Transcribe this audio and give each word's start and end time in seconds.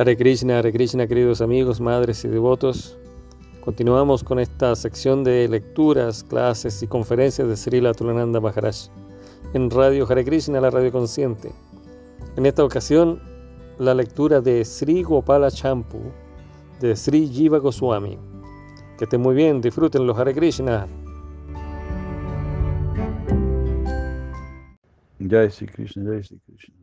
Hare 0.00 0.16
Krishna, 0.16 0.58
Hare 0.60 0.72
Krishna, 0.72 1.06
queridos 1.06 1.42
amigos, 1.42 1.78
madres 1.78 2.24
y 2.24 2.28
devotos. 2.28 2.96
Continuamos 3.60 4.24
con 4.24 4.38
esta 4.38 4.74
sección 4.74 5.24
de 5.24 5.46
lecturas, 5.46 6.24
clases 6.24 6.82
y 6.82 6.86
conferencias 6.86 7.46
de 7.46 7.54
Srila 7.54 7.92
Tulananda 7.92 8.40
Maharaj 8.40 8.88
en 9.52 9.68
Radio 9.68 10.10
Hare 10.10 10.24
Krishna, 10.24 10.58
la 10.58 10.70
radio 10.70 10.90
consciente. 10.90 11.52
En 12.38 12.46
esta 12.46 12.64
ocasión, 12.64 13.20
la 13.78 13.92
lectura 13.92 14.40
de 14.40 14.64
Sri 14.64 15.02
Gopala 15.02 15.50
Champu 15.50 16.00
de 16.80 16.96
Sri 16.96 17.28
Jiva 17.28 17.58
Goswami. 17.58 18.16
Que 18.96 19.04
estén 19.04 19.20
muy 19.20 19.34
bien, 19.34 19.60
disfruten 19.60 20.06
los 20.06 20.18
Hare 20.18 20.32
Krishna. 20.32 20.88
Jai 25.18 25.50
Sri 25.50 25.66
Krishna, 25.66 26.04
Jai 26.10 26.24
Sri 26.24 26.38
Krishna. 26.46 26.79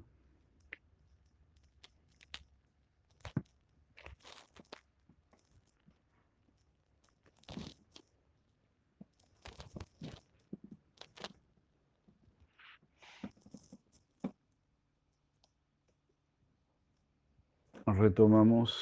Retomamos 17.88 18.76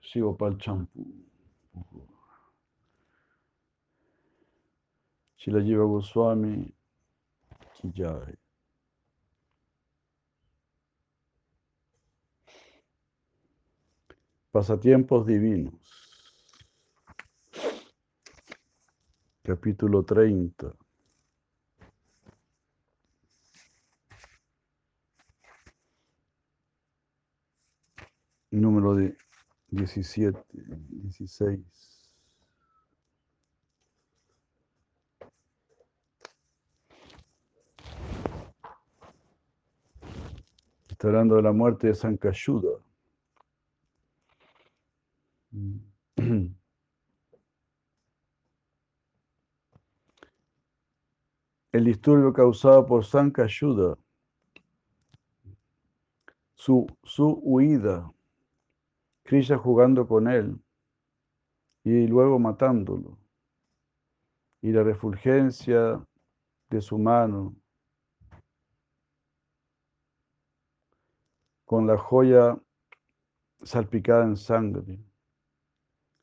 Shivapal 0.00 0.56
Champu. 0.58 1.02
Shila 5.36 5.60
Jiva 5.60 5.84
Goswami 5.84 6.72
Ki 7.74 7.90
Jai. 7.92 8.38
Pasatiempos 14.52 15.26
divinos. 15.26 15.74
Capítulo 19.42 20.04
30. 20.04 20.83
Número 28.54 28.94
de 28.94 29.16
17, 29.70 30.38
16. 30.52 31.60
Está 40.88 41.08
hablando 41.08 41.34
de 41.34 41.42
la 41.42 41.50
muerte 41.50 41.88
de 41.88 41.96
Sankashuda. 41.96 42.78
El 51.72 51.84
disturbio 51.84 52.32
causado 52.32 52.86
por 52.86 53.04
Sankashuda, 53.04 53.98
su, 56.54 56.86
su 57.02 57.40
huida, 57.42 58.14
Krishna 59.24 59.56
jugando 59.56 60.06
con 60.06 60.28
él 60.28 60.60
y 61.82 62.06
luego 62.06 62.38
matándolo, 62.38 63.18
y 64.62 64.70
la 64.70 64.82
refulgencia 64.82 66.06
de 66.70 66.80
su 66.80 66.98
mano 66.98 67.54
con 71.64 71.86
la 71.86 71.96
joya 71.96 72.58
salpicada 73.62 74.24
en 74.24 74.36
sangre, 74.36 74.98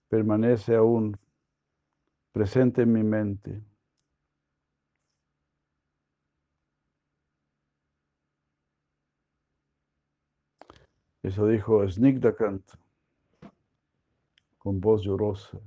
permanece 0.07 0.75
aún 0.75 1.17
presente 2.31 2.83
en 2.83 2.93
mi 2.93 3.03
mente. 3.03 3.63
Eso 11.23 11.47
dijo 11.47 11.87
Snigdakant 11.87 12.80
con 14.61 14.79
voz 14.79 15.01
llorosa. 15.01 15.59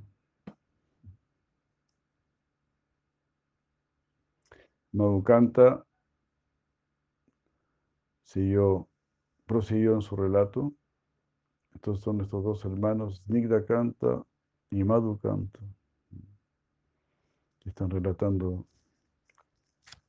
Madhukanta 4.93 5.85
siguió, 8.23 8.89
prosiguió 9.47 9.95
en 9.95 10.03
su 10.03 10.15
relato. 10.15 10.73
Estos 11.75 12.03
son 12.03 12.21
estos 12.21 12.45
dos 12.45 12.65
hermanos, 12.65 13.17
Snigdakanta 13.27 14.25
y 14.71 14.85
Madhukanta, 14.85 15.59
que 17.59 17.71
están 17.71 17.91
relatando 17.91 18.65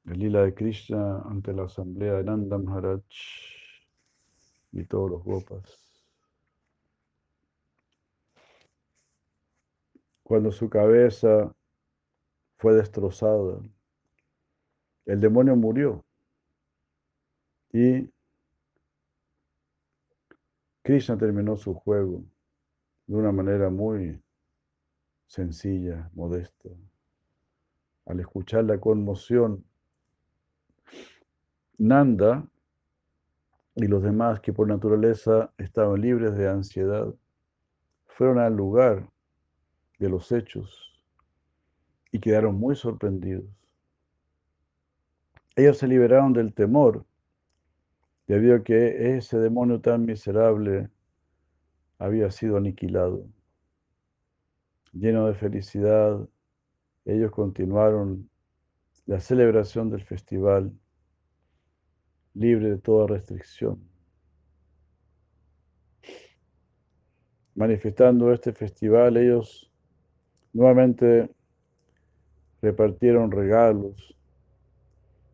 el 0.05 0.19
lila 0.19 0.43
de 0.43 0.53
Krishna 0.53 1.23
ante 1.25 1.53
la 1.53 1.63
asamblea 1.63 2.13
de 2.17 2.23
Nanda 2.25 2.59
Maharaj 2.59 3.01
y 4.71 4.83
todos 4.85 5.09
los 5.09 5.23
gopas. 5.23 5.84
Cuando 10.25 10.51
su 10.51 10.71
cabeza 10.71 11.55
fue 12.57 12.73
destrozada, 12.73 13.59
el 15.05 15.21
demonio 15.21 15.55
murió 15.55 16.03
y 17.71 18.09
Krishna 20.81 21.15
terminó 21.15 21.55
su 21.57 21.75
juego 21.75 22.23
de 23.05 23.15
una 23.15 23.31
manera 23.31 23.69
muy 23.69 24.19
sencilla, 25.27 26.09
modesta. 26.15 26.69
Al 28.07 28.19
escuchar 28.19 28.63
la 28.63 28.79
conmoción, 28.79 29.63
Nanda 31.77 32.49
y 33.75 33.85
los 33.85 34.01
demás 34.01 34.39
que 34.39 34.53
por 34.53 34.67
naturaleza 34.67 35.53
estaban 35.59 36.01
libres 36.01 36.35
de 36.35 36.49
ansiedad, 36.49 37.13
fueron 38.07 38.39
al 38.39 38.55
lugar 38.55 39.07
de 39.99 40.09
los 40.09 40.31
hechos 40.31 40.93
y 42.11 42.19
quedaron 42.19 42.55
muy 42.55 42.75
sorprendidos. 42.75 43.45
Ellos 45.55 45.77
se 45.77 45.87
liberaron 45.87 46.33
del 46.33 46.53
temor 46.53 47.05
debido 48.27 48.55
a 48.55 48.63
que 48.63 49.17
ese 49.17 49.37
demonio 49.37 49.79
tan 49.79 50.05
miserable 50.05 50.89
había 51.97 52.31
sido 52.31 52.57
aniquilado. 52.57 53.25
Lleno 54.91 55.27
de 55.27 55.33
felicidad, 55.33 56.27
ellos 57.05 57.31
continuaron 57.31 58.29
la 59.05 59.19
celebración 59.19 59.89
del 59.89 60.03
festival 60.03 60.73
libre 62.33 62.71
de 62.71 62.77
toda 62.77 63.07
restricción. 63.07 63.79
Manifestando 67.53 68.33
este 68.33 68.51
festival, 68.51 69.15
ellos 69.15 69.71
nuevamente 70.55 71.29
repartieron 72.61 73.29
regalos 73.29 74.17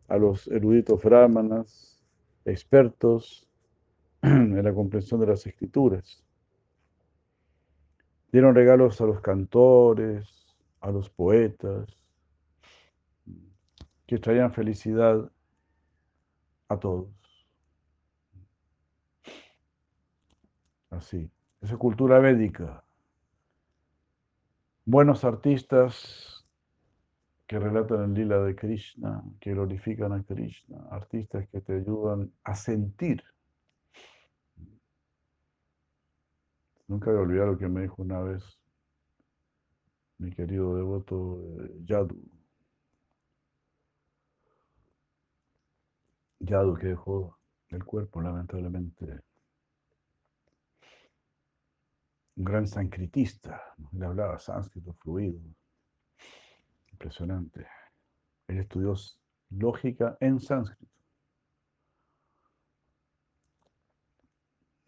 a 0.08 0.18
los 0.18 0.48
eruditos 0.48 1.00
brahmanas, 1.00 2.02
expertos 2.44 3.48
en 4.22 4.62
la 4.62 4.74
comprensión 4.74 5.20
de 5.20 5.28
las 5.28 5.46
escrituras. 5.46 6.24
Dieron 8.32 8.54
regalos 8.54 9.00
a 9.00 9.06
los 9.06 9.20
cantores, 9.20 10.28
a 10.80 10.90
los 10.90 11.08
poetas, 11.08 11.96
que 14.06 14.18
traían 14.18 14.52
felicidad 14.52 15.30
a 16.68 16.76
todos. 16.78 17.08
Así, 20.90 21.30
esa 21.60 21.76
cultura 21.76 22.18
védica. 22.18 22.82
Buenos 24.84 25.24
artistas 25.24 26.44
que 27.46 27.56
relatan 27.56 28.02
el 28.02 28.14
lila 28.14 28.38
de 28.38 28.56
Krishna, 28.56 29.22
que 29.40 29.52
glorifican 29.52 30.12
a 30.12 30.24
Krishna, 30.24 30.88
artistas 30.90 31.48
que 31.50 31.60
te 31.60 31.74
ayudan 31.74 32.32
a 32.42 32.56
sentir. 32.56 33.22
Nunca 36.88 37.12
voy 37.12 37.20
a 37.20 37.22
olvidar 37.22 37.46
lo 37.46 37.58
que 37.58 37.68
me 37.68 37.82
dijo 37.82 38.02
una 38.02 38.20
vez 38.22 38.42
mi 40.18 40.32
querido 40.32 40.74
devoto 40.74 41.40
eh, 41.62 41.70
Yadu. 41.84 42.20
Yadu 46.40 46.74
que 46.74 46.88
dejó 46.88 47.38
el 47.68 47.84
cuerpo, 47.84 48.20
lamentablemente 48.20 49.20
un 52.36 52.44
gran 52.44 52.66
sanskritista, 52.66 53.74
le 53.92 54.06
hablaba 54.06 54.38
sánscrito 54.38 54.92
fluido, 54.94 55.40
impresionante. 56.90 57.66
Él 58.48 58.58
estudió 58.58 58.94
lógica 59.50 60.16
en 60.20 60.40
sánscrito. 60.40 60.92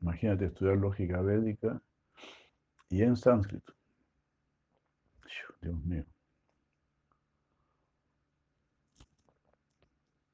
Imagínate 0.01 0.47
estudiar 0.47 0.77
lógica 0.77 1.21
védica 1.23 1.81
y 2.91 3.03
en 3.03 3.17
sánscrito. 3.17 3.75
Dios 5.65 5.83
mío. 5.85 6.05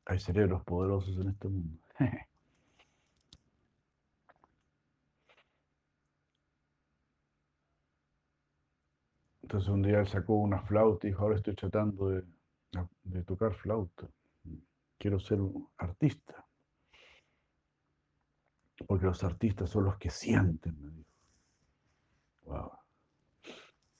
Hay 0.06 0.18
cerebros 0.18 0.64
poderosos 0.64 1.16
en 1.18 1.28
este 1.28 1.48
mundo. 1.48 1.78
Entonces 9.50 9.68
un 9.68 9.82
día 9.82 9.98
él 9.98 10.06
sacó 10.06 10.34
una 10.36 10.62
flauta 10.62 11.08
y 11.08 11.10
dijo, 11.10 11.24
ahora 11.24 11.34
estoy 11.34 11.56
tratando 11.56 12.08
de, 12.08 12.22
tocar 13.24 13.52
flauta. 13.52 14.08
Quiero 14.96 15.18
ser 15.18 15.40
un 15.40 15.68
artista. 15.76 16.46
Porque 18.86 19.06
los 19.06 19.24
artistas 19.24 19.68
son 19.68 19.86
los 19.86 19.98
que 19.98 20.08
sienten, 20.08 20.80
me 20.80 20.90
dijo. 20.92 21.10
Wow. 22.44 22.70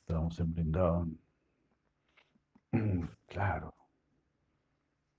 Estábamos 0.02 0.38
en 0.38 0.52
Brindavan. 0.52 1.18
Claro. 3.26 3.74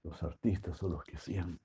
Los 0.03 0.23
artistas 0.23 0.77
son 0.77 0.93
los 0.93 1.03
que 1.03 1.17
sienten. 1.17 1.59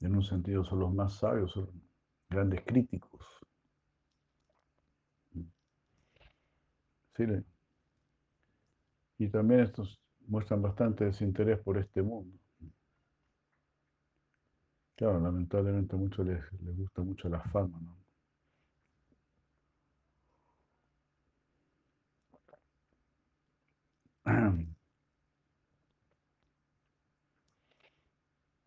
En 0.00 0.14
un 0.14 0.22
sentido 0.22 0.62
son 0.64 0.80
los 0.80 0.92
más 0.92 1.14
sabios, 1.14 1.52
son 1.52 1.85
grandes 2.30 2.62
críticos. 2.64 3.26
Sí, 7.16 7.24
y 9.18 9.28
también 9.28 9.60
estos 9.60 10.00
muestran 10.26 10.62
bastante 10.62 11.04
desinterés 11.04 11.58
por 11.58 11.76
este 11.76 12.00
mundo. 12.02 12.38
Claro, 14.94 15.18
lamentablemente 15.20 15.96
a 15.96 15.98
muchos 15.98 16.26
les, 16.26 16.38
les 16.60 16.76
gusta 16.76 17.00
mucho 17.00 17.30
la 17.30 17.40
fama, 17.40 17.78
¿no? 17.80 17.96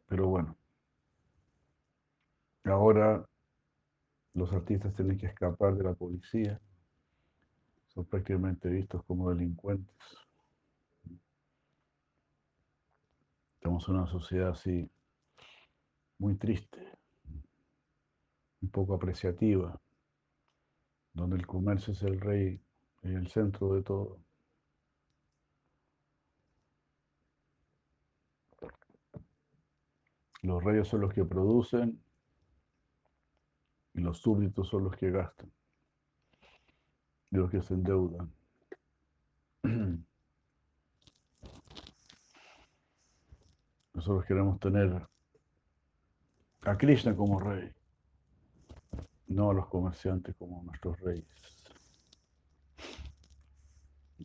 Pero 0.08 0.28
bueno, 0.28 0.58
ahora 2.64 3.26
los 4.39 4.53
artistas 4.53 4.94
tienen 4.94 5.18
que 5.18 5.27
escapar 5.27 5.75
de 5.75 5.83
la 5.83 5.94
policía, 5.94 6.59
son 7.94 8.06
prácticamente 8.06 8.69
vistos 8.69 9.03
como 9.03 9.30
delincuentes. 9.30 9.95
Estamos 13.56 13.88
en 13.89 13.95
una 13.95 14.07
sociedad 14.07 14.50
así 14.50 14.89
muy 16.18 16.36
triste, 16.36 16.80
un 18.62 18.69
poco 18.69 18.95
apreciativa, 18.95 19.80
donde 21.13 21.36
el 21.36 21.45
comercio 21.45 21.91
es 21.91 22.01
el 22.03 22.21
rey 22.21 22.62
y 23.03 23.13
el 23.13 23.27
centro 23.27 23.74
de 23.74 23.83
todo. 23.83 24.19
Los 30.41 30.63
reyes 30.63 30.88
son 30.88 31.01
los 31.01 31.13
que 31.13 31.25
producen 31.25 32.01
y 34.00 34.01
los 34.01 34.19
súbditos 34.19 34.69
son 34.69 34.86
los 34.86 34.96
que 34.96 35.12
gastan 35.12 35.51
y 37.31 37.36
los 37.36 37.51
que 37.51 37.62
se 37.62 37.74
endeudan. 37.74 38.31
Nosotros 43.94 44.25
queremos 44.25 44.57
tener 44.62 45.06
a 46.62 46.78
Krishna 46.78 47.13
como 47.13 47.42
rey, 47.42 47.69
no 49.28 49.51
a 49.51 49.54
los 49.54 49.68
comerciantes 49.68 50.34
como 50.38 50.63
nuestros 50.63 50.98
reyes. 51.01 51.28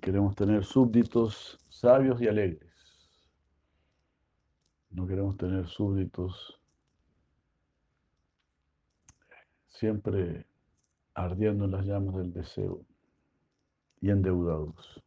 Queremos 0.01 0.37
tener 0.37 0.65
súbditos 0.65 1.59
sabios 1.69 2.23
y 2.23 2.29
alegres. 2.29 2.73
No 4.91 5.05
queremos 5.05 5.37
tener 5.37 5.67
súbditos 5.67 6.64
siempre 9.75 10.47
ardiendo 11.15 11.65
en 11.67 11.73
las 11.73 11.85
llamas 11.85 12.17
del 12.17 12.33
deseo 12.33 12.85
y 14.01 14.11
endeudados. 14.11 15.03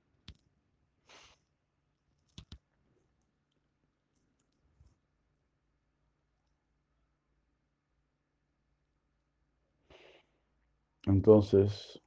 Entonces, 11.06 12.02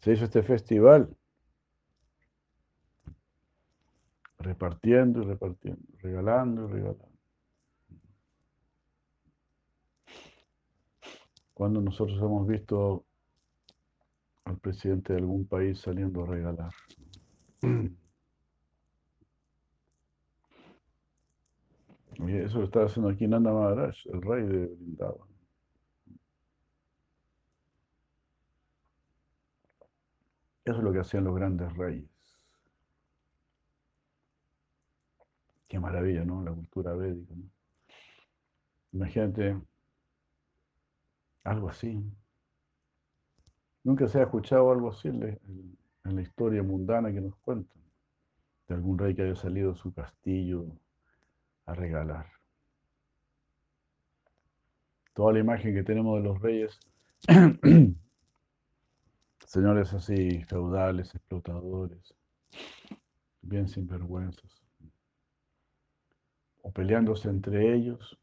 se 0.00 0.12
hizo 0.12 0.24
este 0.24 0.42
festival 0.42 1.16
repartiendo 4.38 5.22
y 5.22 5.24
repartiendo, 5.24 5.82
regalando 6.02 6.68
y 6.68 6.72
regalando. 6.72 7.15
Cuando 11.56 11.80
nosotros 11.80 12.18
hemos 12.18 12.46
visto 12.46 13.06
al 14.44 14.58
presidente 14.58 15.14
de 15.14 15.20
algún 15.20 15.46
país 15.46 15.80
saliendo 15.80 16.22
a 16.22 16.26
regalar. 16.26 16.72
Y 22.18 22.36
eso 22.36 22.58
lo 22.58 22.64
está 22.64 22.84
haciendo 22.84 23.08
aquí 23.10 23.26
Nanda 23.26 23.54
Maharaj, 23.54 23.96
el 24.04 24.20
rey 24.20 24.42
de 24.46 24.66
Vrindavan. 24.66 25.28
Eso 30.66 30.76
es 30.76 30.84
lo 30.84 30.92
que 30.92 30.98
hacían 30.98 31.24
los 31.24 31.34
grandes 31.34 31.74
reyes. 31.74 32.10
Qué 35.68 35.80
maravilla, 35.80 36.22
¿no? 36.22 36.42
La 36.42 36.52
cultura 36.52 36.92
védica. 36.92 37.34
¿no? 37.34 37.48
Imagínate 38.92 39.56
algo 41.46 41.68
así. 41.70 42.02
Nunca 43.84 44.08
se 44.08 44.18
ha 44.18 44.24
escuchado 44.24 44.70
algo 44.70 44.90
así 44.90 45.08
en 45.08 45.38
la, 46.04 46.22
historia 46.22 46.62
mundana 46.62 47.12
que 47.12 47.20
nos 47.20 47.36
cuentan. 47.36 47.82
De 48.68 48.74
algún 48.74 48.98
rey 48.98 49.14
que 49.14 49.22
haya 49.22 49.36
salido 49.36 49.72
de 49.72 49.78
su 49.78 49.92
castillo 49.92 50.66
a 51.66 51.74
regalar. 51.74 52.26
Toda 55.14 55.32
la 55.32 55.38
imagen 55.38 55.72
que 55.74 55.82
tenemos 55.82 56.20
de 56.20 56.28
los 56.28 56.40
reyes 56.40 56.78
señores 59.46 59.94
así 59.94 60.42
feudales, 60.44 61.14
explotadores, 61.14 62.14
bien 63.40 63.68
sinvergüenzas, 63.68 64.62
o 66.62 66.72
peleándose 66.72 67.28
entre 67.28 67.74
ellos, 67.74 68.18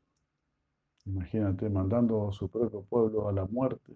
imagínate, 1.05 1.69
mandando 1.69 2.29
a 2.29 2.31
su 2.33 2.49
propio 2.49 2.81
pueblo 2.83 3.27
a 3.27 3.33
la 3.33 3.45
muerte, 3.45 3.95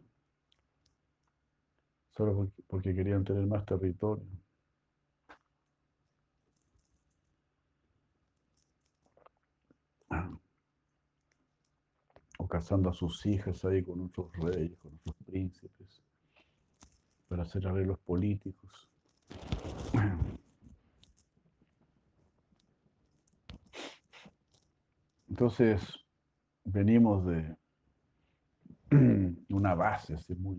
solo 2.15 2.51
porque, 2.67 2.95
querían 2.95 3.23
tener 3.23 3.45
más 3.45 3.65
territorio. 3.65 4.25
O 12.39 12.47
casando 12.47 12.89
a 12.89 12.93
sus 12.93 13.25
hijas 13.25 13.65
ahí 13.65 13.83
con 13.83 14.01
otros 14.01 14.31
reyes, 14.37 14.77
con 14.79 14.93
otros 14.93 15.15
príncipes 15.25 16.03
para 17.27 17.43
hacer 17.43 17.67
arreglos 17.67 17.99
políticos. 17.99 18.87
Entonces, 25.29 26.06
venimos 26.67 27.25
de 27.25 27.55
una 29.49 29.73
base 29.73 30.15
muy, 30.35 30.57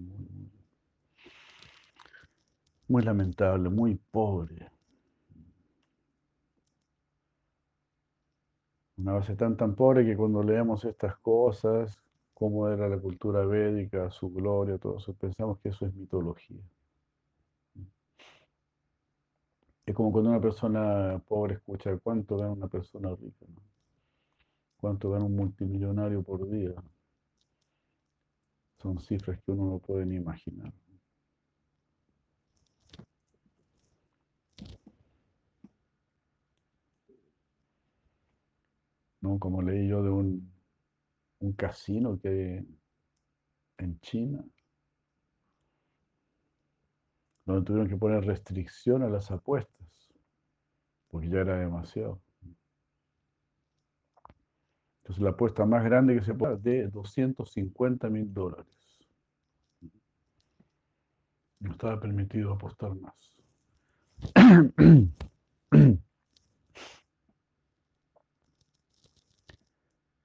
lamentable, 3.05 3.69
muy 3.69 3.95
pobre. 4.11 4.71
Una 8.97 9.13
base 9.13 9.37
tan 9.37 9.57
tan 9.57 9.75
pobre 9.75 10.05
que 10.05 10.17
cuando 10.17 10.43
leemos 10.43 10.85
estas 10.85 11.17
cosas 11.19 12.03
cómo 12.35 12.69
era 12.69 12.89
la 12.89 12.99
cultura 12.99 13.45
védica, 13.45 14.11
su 14.11 14.31
gloria, 14.33 14.79
todo 14.79 14.99
eso. 14.99 15.13
Pensamos 15.15 15.59
que 15.61 15.71
eso 15.71 15.87
es 15.87 15.95
mitología. 15.95 16.63
Es 19.87 19.95
como 19.95 20.13
cuando 20.13 20.31
una 20.31 20.41
persona 20.41 21.21
pobre 21.27 21.55
escucha 21.55 21.97
cuánto 21.99 22.37
gana 22.37 22.53
una 22.53 22.69
persona 22.69 23.11
rica, 23.15 23.47
cuánto 24.81 25.11
gana 25.11 25.25
un 25.25 25.37
multimillonario 25.37 26.23
por 26.23 26.49
día. 26.49 26.75
Son 28.79 28.99
cifras 29.01 29.41
que 29.43 29.51
uno 29.53 29.73
no 29.73 29.79
puede 29.79 30.07
ni 30.07 30.17
imaginar. 30.17 30.73
¿no? 39.21 39.39
Como 39.39 39.63
leí 39.63 39.89
yo 39.89 40.03
de 40.03 40.11
un, 40.11 40.53
un 41.41 41.53
casino 41.53 42.19
que 42.21 42.65
en 43.79 44.01
China, 44.01 44.45
donde 47.45 47.65
tuvieron 47.65 47.89
que 47.89 47.97
poner 47.97 48.25
restricción 48.25 49.03
a 49.03 49.09
las 49.09 49.31
apuestas, 49.31 50.09
porque 51.09 51.29
ya 51.29 51.41
era 51.41 51.59
demasiado. 51.59 52.21
Entonces 55.09 55.25
la 55.25 55.31
apuesta 55.31 55.65
más 55.65 55.83
grande 55.85 56.15
que 56.15 56.23
se 56.23 56.35
puede 56.35 56.59
de 56.59 56.89
250 56.89 58.11
mil 58.11 58.31
dólares. 58.31 58.67
No 61.61 61.71
estaba 61.73 61.99
permitido 61.99 62.53
apostar 62.53 62.95
más. 62.95 63.15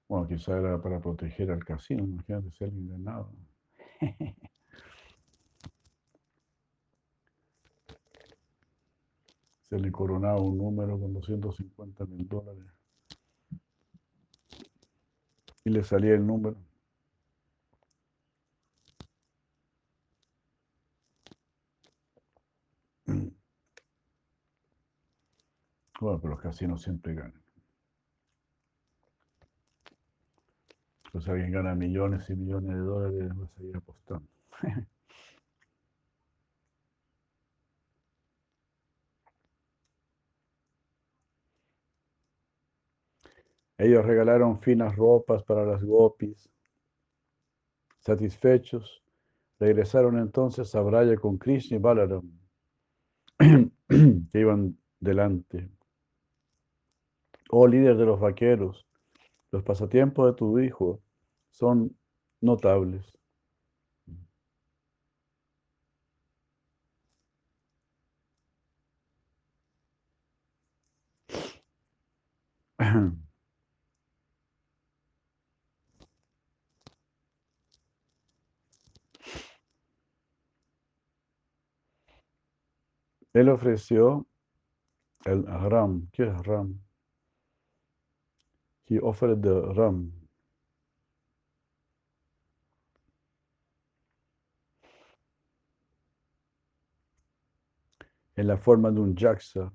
Bueno, 0.10 0.28
quizá 0.28 0.60
era 0.60 0.80
para 0.80 1.00
proteger 1.00 1.50
al 1.50 1.64
casino, 1.66 2.04
imagínate 2.04 2.52
si 2.52 2.64
alguien 2.66 2.88
ganaba. 2.88 3.32
Se 9.64 9.80
le 9.80 9.92
coronaba 9.92 10.40
un 10.40 10.60
número 10.60 11.00
con 11.00 11.14
250 11.14 12.06
mil 12.06 12.28
dólares. 12.28 12.83
Y 15.66 15.72
le 15.72 15.84
salía 15.84 16.14
el 16.14 16.26
número. 16.26 16.56
Bueno, 26.00 26.20
pero 26.22 26.36
los 26.36 26.40
casinos 26.44 26.84
siempre 26.84 27.16
ganan. 27.16 27.42
Pues 31.14 31.30
alguien 31.30 31.54
gana 31.54 31.76
millones 31.76 32.30
y 32.30 32.36
millones 32.36 32.72
de 32.76 32.82
dólares, 32.82 33.32
va 33.40 33.46
a 33.46 33.48
seguir 33.58 33.78
apostando. 33.78 34.28
Ellos 43.78 44.06
regalaron 44.06 44.60
finas 44.62 44.96
ropas 44.96 45.44
para 45.44 45.66
las 45.66 45.84
gopis. 45.84 46.50
Satisfechos, 48.00 49.04
regresaron 49.60 50.20
entonces 50.20 50.76
a 50.76 50.82
Braya 50.82 51.16
con 51.16 51.38
Krishna 51.38 51.78
y 51.78 51.80
Balaram, 51.80 52.30
que 53.40 54.40
iban 54.40 54.78
delante. 55.00 55.70
Oh 57.50 57.68
líder 57.68 57.98
de 57.98 58.06
los 58.06 58.20
vaqueros, 58.20 58.88
los 59.52 59.64
pasatiempos 59.64 60.28
de 60.28 60.34
tu 60.34 60.60
hijo 60.60 61.02
son 61.52 61.96
notables. 62.42 63.06
Él 83.34 83.50
ofreció 83.50 84.28
el 85.26 85.46
ram. 85.46 86.08
¿Qué 86.12 86.24
es 86.24 86.46
ram? 86.46 86.80
He 88.86 89.00
offered 89.00 89.42
the 89.42 89.74
ram. 89.74 90.12
En 98.36 98.48
la 98.48 98.58
forma 98.58 98.92
de 98.92 99.00
un 99.00 99.16
jaxa 99.16 99.72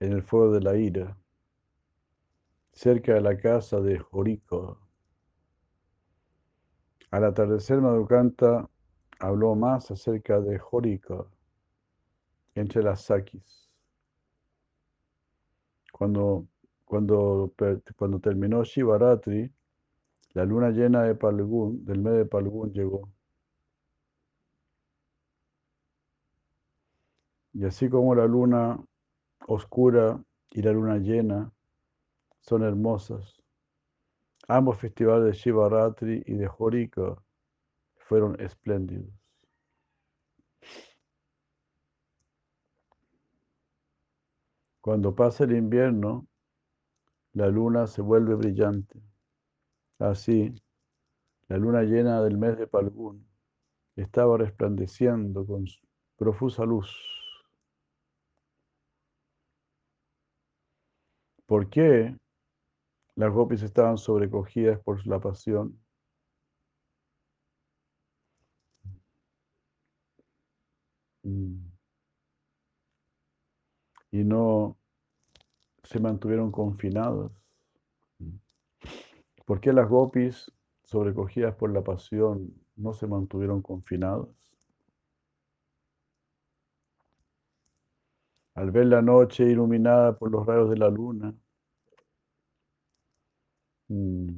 en 0.00 0.12
el 0.12 0.22
fuego 0.22 0.52
de 0.52 0.60
la 0.60 0.76
ira, 0.76 1.16
cerca 2.72 3.14
de 3.14 3.20
la 3.20 3.36
casa 3.36 3.80
de 3.80 3.98
Jorico. 3.98 4.78
Al 7.10 7.24
atardecer, 7.24 7.80
Madhukanta 7.80 8.68
habló 9.20 9.54
más 9.54 9.90
acerca 9.90 10.40
de 10.40 10.58
Jorico 10.58 11.33
entre 12.54 12.82
las 12.82 13.02
Sakis. 13.02 13.68
Cuando, 15.92 16.46
cuando, 16.84 17.52
cuando 17.96 18.20
terminó 18.20 18.64
Shivaratri, 18.64 19.52
la 20.32 20.44
luna 20.44 20.70
llena 20.70 21.02
de 21.04 21.14
Palgun, 21.14 21.84
del 21.84 22.00
mes 22.00 22.14
de 22.14 22.26
Palgun 22.26 22.72
llegó. 22.72 23.08
Y 27.52 27.64
así 27.64 27.88
como 27.88 28.14
la 28.14 28.26
luna 28.26 28.84
oscura 29.46 30.20
y 30.50 30.62
la 30.62 30.72
luna 30.72 30.98
llena 30.98 31.52
son 32.40 32.64
hermosas, 32.64 33.40
ambos 34.48 34.78
festivales 34.78 35.26
de 35.26 35.32
Shivaratri 35.32 36.24
y 36.26 36.34
de 36.34 36.50
Horika 36.58 37.16
fueron 37.96 38.40
espléndidos. 38.40 39.23
Cuando 44.84 45.14
pasa 45.14 45.44
el 45.44 45.56
invierno, 45.56 46.26
la 47.32 47.48
luna 47.48 47.86
se 47.86 48.02
vuelve 48.02 48.34
brillante. 48.34 49.00
Así, 49.98 50.54
la 51.48 51.56
luna 51.56 51.84
llena 51.84 52.20
del 52.22 52.36
mes 52.36 52.58
de 52.58 52.66
Palgún 52.66 53.26
estaba 53.96 54.36
resplandeciendo 54.36 55.46
con 55.46 55.64
profusa 56.16 56.66
luz. 56.66 56.94
¿Por 61.46 61.70
qué 61.70 62.14
las 63.16 63.32
gopis 63.32 63.62
estaban 63.62 63.96
sobrecogidas 63.96 64.78
por 64.80 65.06
la 65.06 65.18
pasión? 65.18 65.80
Mm 71.24 71.73
y 74.14 74.22
no 74.22 74.78
se 75.82 75.98
mantuvieron 75.98 76.52
confinados. 76.52 77.32
¿Por 79.44 79.60
qué 79.60 79.72
las 79.72 79.88
gopis, 79.88 80.52
sobrecogidas 80.84 81.56
por 81.56 81.72
la 81.72 81.82
pasión, 81.82 82.54
no 82.76 82.94
se 82.94 83.08
mantuvieron 83.08 83.60
confinados? 83.60 84.28
Al 88.54 88.70
ver 88.70 88.86
la 88.86 89.02
noche 89.02 89.42
iluminada 89.50 90.16
por 90.16 90.30
los 90.30 90.46
rayos 90.46 90.70
de 90.70 90.76
la 90.76 90.90
luna, 90.90 91.34
mm, 93.88 94.28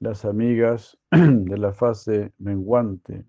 las 0.00 0.26
amigas 0.26 0.98
de 1.10 1.56
la 1.56 1.72
fase 1.72 2.34
menguante, 2.36 3.24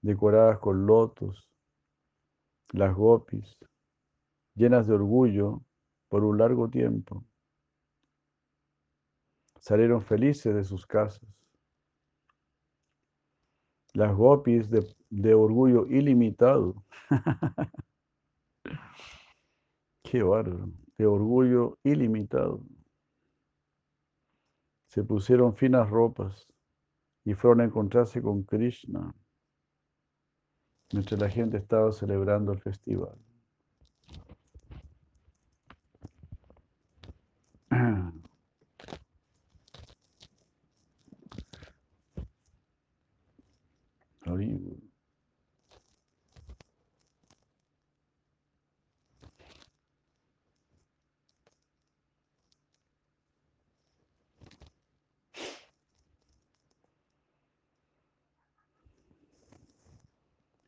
decoradas 0.00 0.58
con 0.58 0.86
lotos, 0.86 1.50
las 2.72 2.94
gopis, 2.94 3.56
llenas 4.54 4.86
de 4.86 4.94
orgullo 4.94 5.62
por 6.08 6.24
un 6.24 6.38
largo 6.38 6.68
tiempo, 6.68 7.24
salieron 9.60 10.02
felices 10.02 10.54
de 10.54 10.64
sus 10.64 10.86
casas. 10.86 11.28
Las 13.94 14.14
gopis 14.14 14.68
de, 14.70 15.34
orgullo 15.34 15.86
ilimitado. 15.86 16.84
Qué 20.02 20.22
bárbaro, 20.22 20.70
de 20.98 21.06
orgullo 21.06 21.78
ilimitado. 21.82 22.62
Se 24.88 25.02
pusieron 25.02 25.56
finas 25.56 25.88
ropas 25.90 26.46
y 27.24 27.34
fueron 27.34 27.62
a 27.62 27.64
encontrarse 27.64 28.22
con 28.22 28.44
Krishna 28.44 29.14
mientras 30.92 31.20
la 31.20 31.28
gente 31.28 31.56
estaba 31.56 31.92
celebrando 31.92 32.52
el 32.52 32.60
festival. 32.60 33.16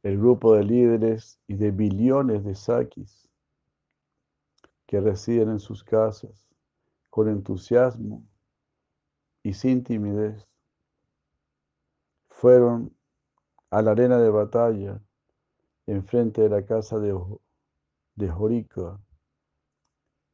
el 0.08 0.16
de 0.38 0.62
líderes 0.64 1.40
y 1.48 1.54
de 1.56 1.72
billones 1.72 2.44
de 2.44 2.54
sakis 2.54 3.28
que 4.86 5.00
residen 5.00 5.50
en 5.50 5.58
sus 5.58 5.82
casas 5.82 6.46
con 7.10 7.28
entusiasmo 7.28 8.24
y 9.42 9.52
sin 9.52 9.82
timidez, 9.82 10.46
fueron 12.28 12.96
a 13.70 13.82
la 13.82 13.90
arena 13.90 14.18
de 14.18 14.30
batalla 14.30 15.02
enfrente 15.86 16.42
de 16.42 16.48
la 16.48 16.64
casa 16.64 16.98
de, 16.98 17.18
de 18.14 18.28
Jorica, 18.28 19.00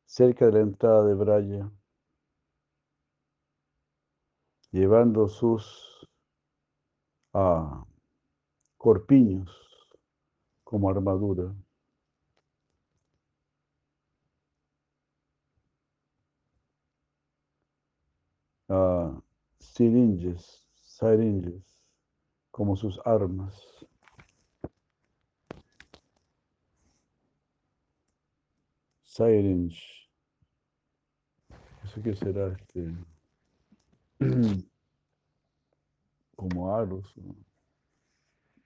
cerca 0.05 0.47
de 0.47 0.53
la 0.53 0.61
entrada 0.61 1.05
de 1.05 1.15
Braya, 1.15 1.71
llevando 4.71 5.29
sus 5.29 6.07
ah, 7.33 7.87
corpiños 8.77 9.64
como 10.75 10.91
armadura. 10.91 11.55
Uh, 18.69 19.23
siringes, 19.61 20.67
siringes, 20.75 21.63
como 22.51 22.75
sus 22.75 22.99
armas. 23.05 23.55
Syringe. 29.05 30.11
¿Eso 31.85 32.03
qué 32.03 32.17
será? 32.17 32.49
Este? 32.49 32.93
como 36.35 36.75
aros, 36.75 37.15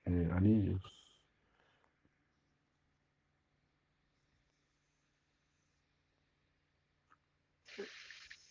eh, 0.07 0.31
anillos. 0.33 0.98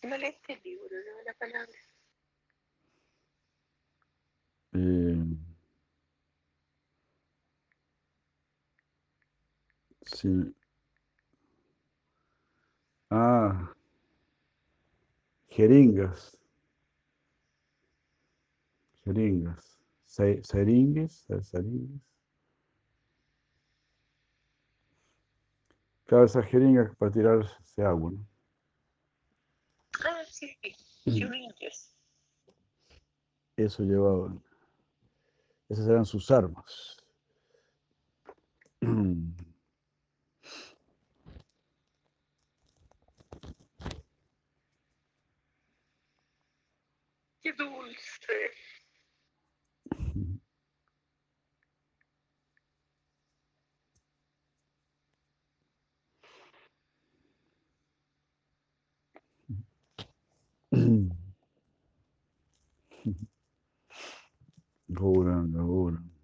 No 0.02 0.16
le 0.16 0.28
entendí, 0.28 0.74
¿no? 0.74 0.82
la 1.24 1.34
palabra. 1.34 1.72
Eh, 4.72 5.36
sí. 10.06 10.54
Ah, 13.10 13.74
jeringas. 15.50 16.38
Jeringas. 19.04 19.78
Se- 20.04 20.40
Seringues, 20.44 21.26
seringues. 21.42 22.00
Claro, 26.06 26.24
esas 26.24 26.46
jeringas 26.46 26.96
para 26.96 27.12
tirarse 27.12 27.82
agua, 27.84 28.10
¿no? 28.10 28.37
Sí. 30.38 30.56
Eso 33.56 33.82
llevaban. 33.82 34.42
Esas 35.68 35.88
eran 35.88 36.06
sus 36.06 36.30
armas. 36.30 36.96
Qué 47.42 47.52
dulce. 47.52 48.50
Gauranga, 64.88 65.58
Gauranga. 65.58 66.18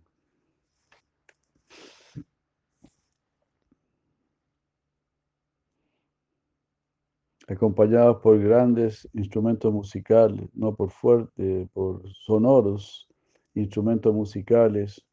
Acompañados 7.47 8.23
por 8.23 8.39
grandes 8.39 9.07
instrumentos 9.13 9.73
musicales, 9.73 10.49
no 10.55 10.75
por 10.75 10.91
fuerte, 10.91 11.69
por 11.75 12.03
sonoros 12.11 13.07
instrumentos 13.55 14.15
musicales 14.15 15.05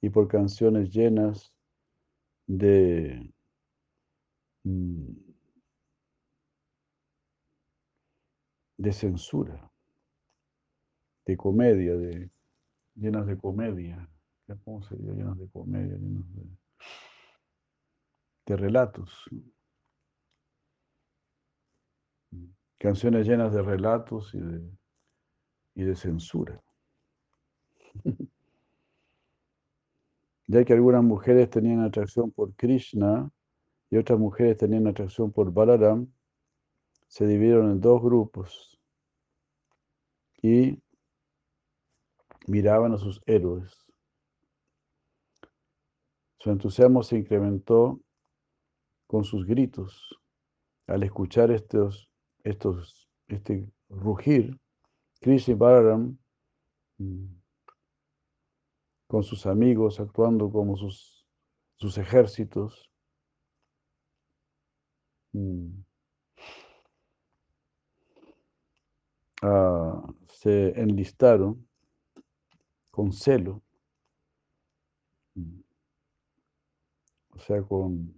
y 0.00 0.08
por 0.10 0.28
canciones 0.28 0.90
llenas 0.90 1.52
de 2.46 3.32
de 8.82 8.92
censura, 8.92 9.70
de 11.24 11.36
comedia, 11.36 11.94
de 11.94 12.30
llenas 12.96 13.26
de 13.28 13.38
comedia. 13.38 14.08
¿Cómo 14.64 14.82
sería? 14.82 15.12
Llenas 15.12 15.38
de 15.38 15.48
comedia, 15.50 15.96
llenas 15.96 16.24
de, 16.34 16.42
de 18.46 18.56
relatos. 18.56 19.30
Canciones 22.76 23.24
llenas 23.24 23.54
de 23.54 23.62
relatos 23.62 24.34
y 24.34 24.40
de, 24.40 24.68
y 25.76 25.84
de 25.84 25.94
censura. 25.94 26.60
Ya 30.48 30.64
que 30.64 30.72
algunas 30.72 31.02
mujeres 31.04 31.48
tenían 31.48 31.80
atracción 31.80 32.30
por 32.30 32.52
Krishna 32.56 33.30
y 33.88 33.96
otras 33.96 34.18
mujeres 34.18 34.58
tenían 34.58 34.86
atracción 34.86 35.32
por 35.32 35.50
Balaram, 35.50 36.12
se 37.06 37.26
dividieron 37.26 37.70
en 37.70 37.80
dos 37.80 38.02
grupos 38.02 38.71
y 40.42 40.82
miraban 42.48 42.92
a 42.92 42.98
sus 42.98 43.22
héroes. 43.26 43.72
Su 46.38 46.50
entusiasmo 46.50 47.04
se 47.04 47.16
incrementó 47.16 48.00
con 49.06 49.22
sus 49.24 49.46
gritos 49.46 50.18
al 50.88 51.04
escuchar 51.04 51.52
estos, 51.52 52.10
estos, 52.42 53.08
este 53.28 53.70
rugir. 53.88 54.58
Y 55.20 55.54
Balaram 55.54 56.18
mm, 56.98 57.26
con 59.06 59.22
sus 59.22 59.46
amigos 59.46 60.00
actuando 60.00 60.50
como 60.50 60.76
sus, 60.76 61.24
sus 61.76 61.96
ejércitos. 61.96 62.90
mm, 65.32 65.84
ah, 69.42 70.11
se 70.42 70.80
enlistaron 70.80 71.68
con 72.90 73.12
celo, 73.12 73.62
o 77.34 77.38
sea, 77.38 77.62
con, 77.62 78.14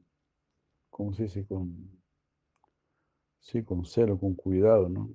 ¿cómo 0.91 1.13
se 1.13 1.25
dice? 1.25 1.47
Con, 1.47 2.03
sí, 3.41 3.63
con 3.63 3.85
celo, 3.85 4.19
con 4.19 4.35
cuidado, 4.35 4.89
¿no? 4.89 5.11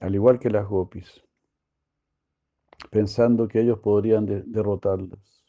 Al 0.00 0.12
igual 0.16 0.40
que 0.40 0.50
las 0.50 0.66
gopis, 0.66 1.22
pensando 2.90 3.46
que 3.46 3.60
ellos 3.60 3.78
podrían 3.80 4.24
de- 4.26 4.42
derrotarlas. 4.46 5.44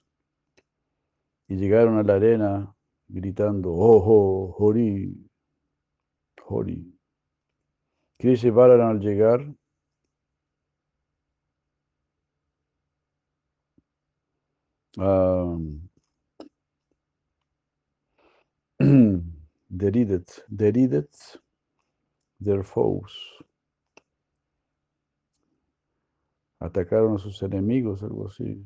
Y 1.47 1.55
llegaron 1.55 1.97
a 1.97 2.03
la 2.03 2.15
arena 2.15 2.75
gritando, 3.07 3.71
¡Oh, 3.71 4.03
oh, 4.05 4.55
Hori! 4.59 5.15
Hori. 6.45 6.99
Krishna 8.19 8.89
al 8.89 8.99
llegar 8.99 9.55
derided, 18.79 20.27
derided 20.49 21.09
their 22.39 22.63
foes. 22.63 23.13
Atacaron 26.61 27.15
a 27.15 27.19
sus 27.19 27.43
enemigos, 27.43 28.03
algo 28.03 28.27
así. 28.27 28.63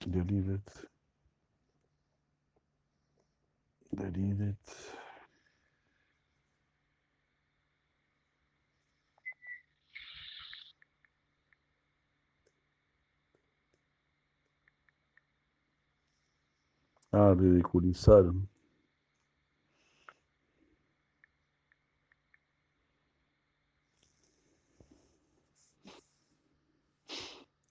Derided. 0.00 0.62
Derided. 3.92 4.56
Ah, 17.18 17.34
ridiculizaron. 17.34 18.46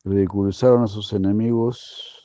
Ridiculizaron 0.04 0.82
a 0.84 0.88
sus 0.88 1.14
enemigos 1.14 2.25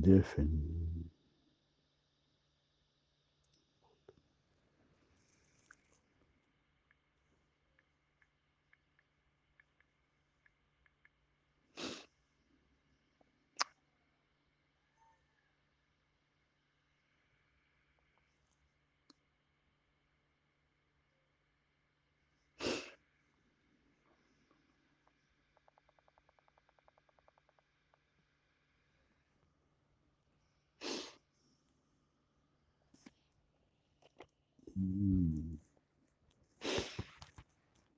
different 0.00 0.50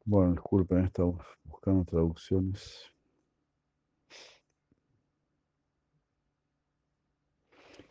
Bueno, 0.05 0.33
disculpen, 0.33 0.85
estamos 0.85 1.25
buscando 1.45 1.85
traducciones. 1.85 2.93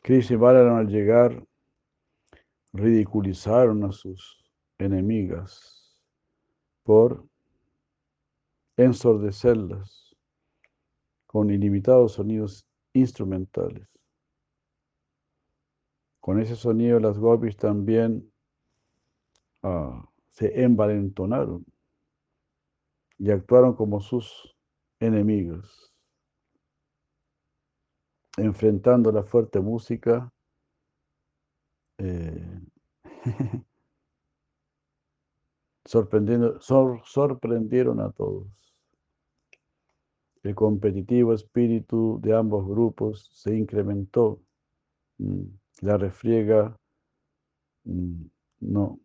Krishna 0.02 0.36
y 0.36 0.40
Balaram 0.40 0.76
al 0.76 0.88
llegar 0.88 1.46
ridiculizaron 2.74 3.84
a 3.84 3.92
sus 3.92 4.44
enemigas 4.78 6.02
por 6.84 7.26
ensordecerlas 8.78 10.16
con 11.28 11.50
ilimitados 11.50 12.14
sonidos 12.14 12.66
instrumentales. 12.94 13.88
Con 16.20 16.40
ese 16.40 16.56
sonido 16.56 17.00
las 17.00 17.18
gopis 17.18 17.56
también 17.56 18.31
ah, 19.64 20.06
se 20.32 20.64
envalentonaron 20.64 21.66
y 23.18 23.32
actuaron 23.32 23.74
como 23.74 24.02
sus 24.02 24.54
enemigos, 25.00 25.94
enfrentando 28.38 29.10
la 29.14 29.24
fuerte 29.24 29.62
música. 29.62 30.30
eh, 31.98 32.62
sorprendiendo, 35.86 36.60
sor- 36.60 37.04
sorprendieron 37.06 38.00
a 38.00 38.10
todos. 38.12 38.48
El 40.44 40.54
competitivo 40.54 41.34
espíritu 41.34 42.20
de 42.22 42.36
ambos 42.38 42.68
grupos 42.68 43.32
se 43.34 43.56
incrementó. 43.56 44.40
Mm, 45.20 45.44
La 45.82 45.98
refriega, 45.98 46.78
mm, 47.86 48.30
no. 48.62 49.00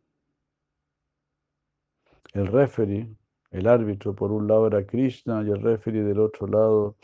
El 2.37 2.49
referee, 2.49 3.16
el 3.51 3.66
árbitro, 3.66 4.14
por 4.14 4.31
un 4.31 4.46
lado 4.46 4.66
era 4.66 4.87
Krishna 4.87 5.42
y 5.42 5.49
el 5.49 5.62
referee 5.62 6.03
del 6.05 6.20
otro 6.20 6.46
lado 6.46 6.99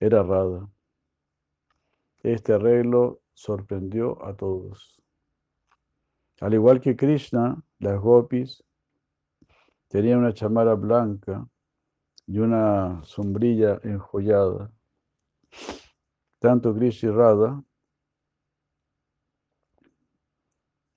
era 0.00 0.24
Radha. 0.24 0.68
Este 2.24 2.54
arreglo 2.54 3.20
sorprendió 3.32 4.20
a 4.26 4.34
todos. 4.34 5.00
Al 6.40 6.54
igual 6.54 6.80
que 6.80 6.96
Krishna, 6.96 7.62
las 7.78 8.00
gopis 8.00 8.64
tenían 9.86 10.18
una 10.18 10.34
chamara 10.34 10.74
blanca 10.74 11.46
y 12.26 12.40
una 12.40 13.04
sombrilla 13.04 13.78
enjollada. 13.84 14.72
Tanto 16.40 16.74
Krishna 16.74 17.08
y 17.08 17.12
Radha 17.12 17.64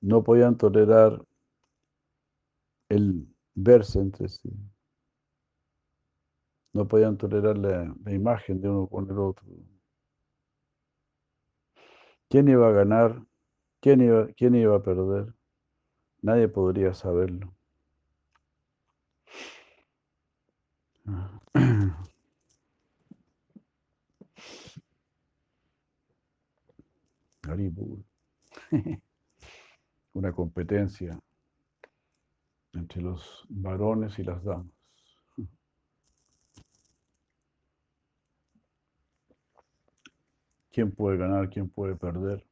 no 0.02 0.24
podían 0.24 0.58
tolerar 0.58 1.24
el 2.89 3.35
verse 3.56 4.00
entre 4.00 4.28
sí. 4.30 4.50
No 6.74 6.88
podían 6.88 7.18
tolerar 7.18 7.58
la, 7.58 7.91
la 8.04 8.13
imagen 8.13 8.62
de 8.62 8.70
uno 8.70 8.86
con 8.86 9.10
el 9.10 9.18
otro. 9.18 9.48
¿Quién 12.30 12.48
iba 12.50 12.68
a 12.68 12.72
ganar? 12.72 13.24
¿Quién 13.82 14.02
iba, 14.02 14.28
quién 14.38 14.56
iba 14.56 14.76
a 14.76 14.84
perder? 14.84 15.34
Nadie 16.22 16.48
podría 16.50 16.94
saberlo. 16.94 17.56
Una 30.13 30.32
competencia 30.34 31.20
entre 32.76 33.02
los 33.02 33.46
varones 33.50 34.20
y 34.20 34.24
las 34.24 34.44
damas. 34.44 34.72
¿Quién 40.72 40.92
puede 40.92 41.18
ganar? 41.18 41.50
¿Quién 41.50 41.70
puede 41.70 41.96
perder? 41.96 42.46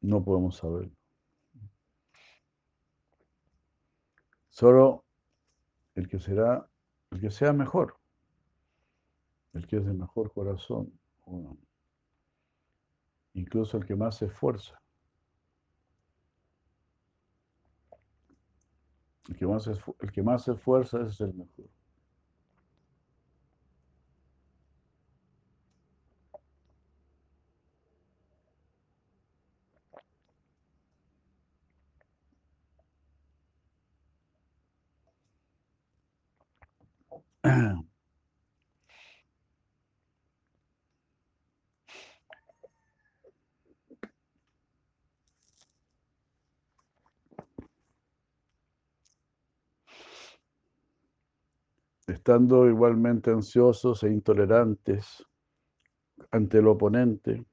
No 0.00 0.24
podemos 0.24 0.56
saber. 0.56 0.90
Solo 4.50 5.04
el 5.94 6.08
que 6.08 6.18
será, 6.18 6.68
el 7.10 7.20
que 7.20 7.30
sea 7.30 7.52
mejor, 7.52 7.96
el 9.52 9.66
que 9.66 9.76
es 9.76 9.86
de 9.86 9.92
mejor 9.92 10.32
corazón, 10.32 10.92
incluso 13.34 13.76
el 13.76 13.86
que 13.86 13.94
más 13.94 14.16
se 14.16 14.26
esfuerza. 14.26 14.80
El 19.28 19.36
que 19.36 19.46
más, 19.46 19.66
el 19.66 20.12
que 20.12 20.22
más 20.22 20.44
se 20.44 20.52
esfuerza 20.52 21.00
es 21.06 21.20
el 21.20 21.34
mejor. 21.34 21.66
Estando 52.26 52.66
igualmente 52.68 53.30
ansiosos 53.30 54.02
e 54.02 54.10
intolerantes 54.10 55.24
ante 56.32 56.58
el 56.58 56.66
oponente, 56.66 57.46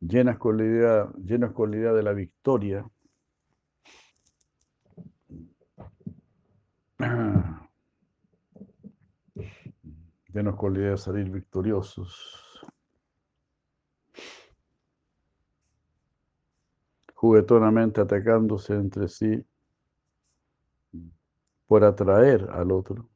llenas 0.00 0.38
con 0.38 0.56
la 0.56 0.64
idea, 0.64 1.08
llenos 1.24 1.52
con 1.52 1.70
la 1.70 1.76
idea 1.76 1.92
de 1.92 2.02
la 2.02 2.12
victoria, 2.12 2.84
llenos 10.34 10.56
con 10.56 10.72
la 10.72 10.78
idea 10.80 10.90
de 10.90 10.98
salir 10.98 11.30
victoriosos, 11.30 12.66
juguetonamente 17.14 18.00
atacándose 18.00 18.74
entre 18.74 19.06
sí 19.06 19.46
por 21.68 21.84
atraer 21.84 22.50
al 22.50 22.72
otro, 22.72 23.08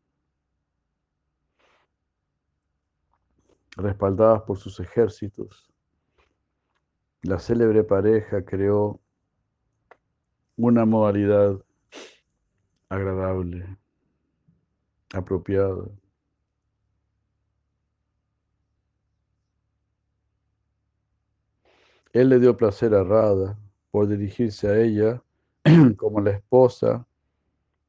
respaldadas 3.77 4.43
por 4.43 4.59
sus 4.59 4.81
ejércitos. 4.81 5.71
La 7.23 7.39
célebre 7.39 7.85
pareja 7.85 8.45
creó 8.45 9.01
una 10.57 10.85
modalidad 10.85 11.63
agradable, 12.89 13.79
apropiada. 15.13 15.85
Él 22.13 22.29
le 22.29 22.41
dio 22.41 22.57
placer 22.57 22.95
a 22.95 23.05
Radha 23.05 23.57
por 23.91 24.09
dirigirse 24.09 24.69
a 24.69 24.79
ella 24.81 25.23
como 25.97 26.21
la 26.21 26.31
esposa 26.31 27.07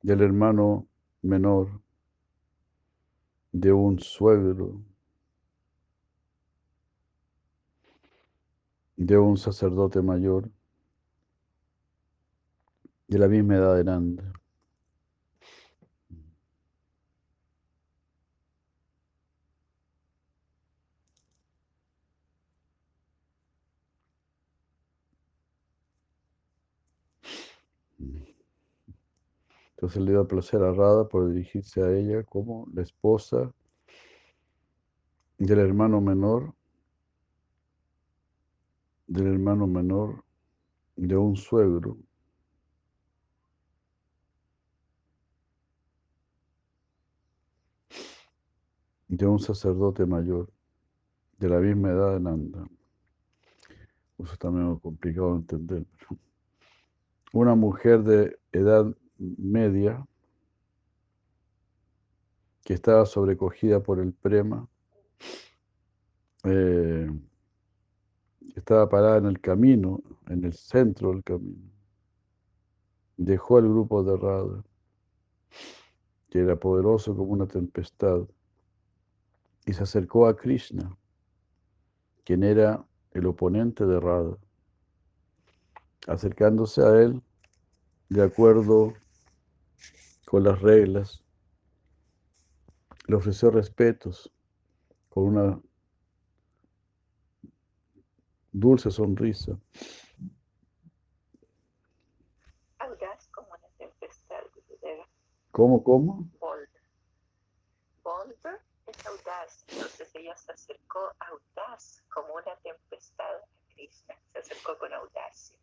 del 0.02 0.22
hermano 0.22 0.88
menor, 1.22 1.82
de 3.52 3.72
un 3.74 4.00
suegro, 4.00 4.82
de 9.05 9.17
un 9.17 9.35
sacerdote 9.35 10.01
mayor, 10.01 10.51
de 13.07 13.17
la 13.17 13.27
misma 13.27 13.55
edad 13.55 13.75
de 13.75 13.83
Nanda. 13.83 14.33
Entonces 29.75 30.01
le 30.03 30.11
dio 30.11 30.27
placer 30.27 30.61
a 30.61 30.71
Radha 30.71 31.07
por 31.07 31.27
dirigirse 31.33 31.81
a 31.81 31.91
ella 31.91 32.23
como 32.23 32.67
la 32.71 32.83
esposa 32.83 33.51
del 35.39 35.57
hermano 35.57 36.01
menor, 36.01 36.53
del 39.12 39.28
hermano 39.28 39.67
menor 39.67 40.24
de 40.95 41.17
un 41.17 41.36
suegro. 41.36 41.97
de 49.08 49.26
un 49.28 49.39
sacerdote 49.39 50.06
mayor 50.06 50.50
de 51.38 51.50
la 51.50 51.60
misma 51.60 51.89
edad 51.89 52.13
de 52.13 52.21
Nanda. 52.21 52.65
Eso 54.17 54.38
también 54.38 54.71
es 54.71 54.80
complicado 54.80 55.34
de 55.34 55.36
entender. 55.39 55.86
Una 57.34 57.54
mujer 57.56 58.04
de 58.04 58.39
edad 58.54 58.95
media 59.17 60.08
que 62.63 62.74
estaba 62.74 63.06
sobrecogida 63.06 63.84
por 63.84 64.00
el 64.00 64.13
prema, 64.13 64.65
eh, 66.45 67.12
estaba 68.55 68.89
parada 68.89 69.17
en 69.17 69.25
el 69.25 69.39
camino, 69.39 70.01
en 70.27 70.43
el 70.43 70.53
centro 70.53 71.11
del 71.11 71.23
camino. 71.23 71.69
Dejó 73.17 73.59
el 73.59 73.65
grupo 73.65 74.03
de 74.03 74.17
Radha, 74.17 74.63
que 76.29 76.39
era 76.39 76.55
poderoso 76.55 77.15
como 77.15 77.31
una 77.31 77.47
tempestad, 77.47 78.21
y 79.65 79.73
se 79.73 79.83
acercó 79.83 80.27
a 80.27 80.35
Krishna, 80.35 80.97
quien 82.23 82.43
era 82.43 82.85
el 83.11 83.25
oponente 83.25 83.85
de 83.85 83.99
Radha. 83.99 84.37
Acercándose 86.07 86.81
a 86.81 87.01
él, 87.01 87.21
de 88.09 88.23
acuerdo 88.23 88.93
con 90.25 90.43
las 90.43 90.61
reglas, 90.61 91.23
le 93.07 93.15
ofreció 93.15 93.51
respetos 93.51 94.31
con 95.09 95.25
una 95.25 95.61
dulce 98.51 98.91
sonrisa. 98.91 99.57
Audaz 102.79 103.27
como 103.29 103.47
una 103.49 103.67
tempestad, 103.77 104.41
Gurudeva. 104.53 105.07
¿Cómo, 105.51 105.83
cómo? 105.83 106.29
Bold. 106.39 106.69
Bold 108.03 108.35
es 108.87 109.05
audaz. 109.05 109.65
Entonces 109.67 110.09
ella 110.15 110.35
se 110.35 110.51
acercó 110.51 110.99
audaz 111.19 112.03
como 112.09 112.33
una 112.33 112.55
tempestad 112.63 113.35
a 113.35 113.73
Krishna. 113.73 114.15
Se 114.33 114.39
acercó 114.39 114.77
con 114.77 114.93
audacia. 114.93 115.57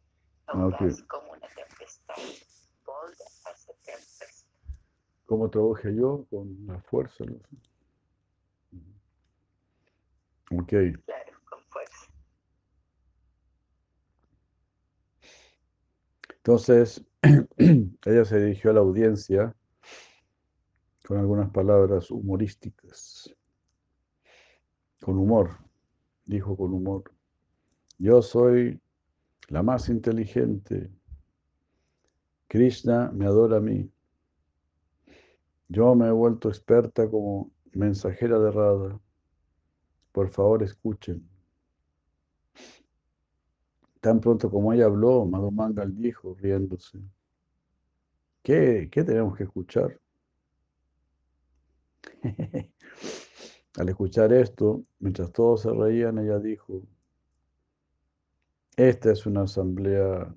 Ah. 0.46 0.53
Audaz 0.53 1.03
como 1.03 1.33
una 1.33 1.48
tempestad. 1.48 2.14
Bold 2.85 3.16
as 3.44 3.68
a 3.68 3.72
tempest. 3.85 4.46
¿Cómo 5.27 5.51
trabajé 5.51 5.94
yo? 5.94 6.24
Con 6.31 6.66
la 6.66 6.81
fuerza. 6.83 7.22
no. 7.24 7.38
Ok. 10.51 10.72
Claro, 11.05 11.33
con 11.51 11.62
fuerza. 11.64 12.07
Entonces, 16.49 17.05
ella 18.07 18.25
se 18.25 18.41
dirigió 18.41 18.71
a 18.71 18.73
la 18.73 18.81
audiencia 18.81 19.55
con 21.07 21.19
algunas 21.19 21.51
palabras 21.51 22.11
humorísticas, 22.11 23.37
con 25.03 25.19
humor, 25.19 25.59
dijo 26.25 26.57
con 26.57 26.73
humor. 26.73 27.05
Yo 27.99 28.23
soy 28.23 28.81
la 29.49 29.63
más 29.63 29.91
inteligente. 29.91 30.91
Krishna 32.47 33.11
me 33.13 33.27
adora 33.27 33.59
a 33.59 33.61
mí. 33.61 33.93
Yo 35.69 35.95
me 35.95 36.07
he 36.07 36.13
vuelto 36.13 36.49
experta 36.49 37.11
como 37.11 37.51
mensajera 37.75 38.39
de 38.39 38.51
Radha. 38.51 38.99
Por 40.13 40.31
favor, 40.31 40.63
escuchen. 40.63 41.29
Tan 44.01 44.21
pronto 44.21 44.51
como 44.51 44.73
ella 44.73 44.87
habló, 44.87 45.25
Madhumangal 45.25 45.95
dijo, 45.95 46.35
riéndose, 46.41 46.99
¿qué, 48.43 48.89
qué 48.91 49.05
tenemos 49.05 49.37
que 49.37 49.45
escuchar? 49.45 50.01
Al 53.79 53.89
escuchar 53.89 54.33
esto, 54.33 54.85
mientras 54.99 55.33
todos 55.33 55.63
se 55.63 55.71
reían, 55.73 56.19
ella 56.19 56.39
dijo, 56.39 56.83
esta 58.77 59.13
es 59.13 59.27
una 59.27 59.43
asamblea 59.43 60.35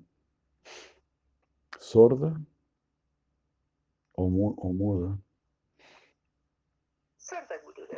sorda 1.78 2.30
o, 4.14 4.28
mu- 4.30 4.54
o 4.56 4.72
muda, 4.72 5.18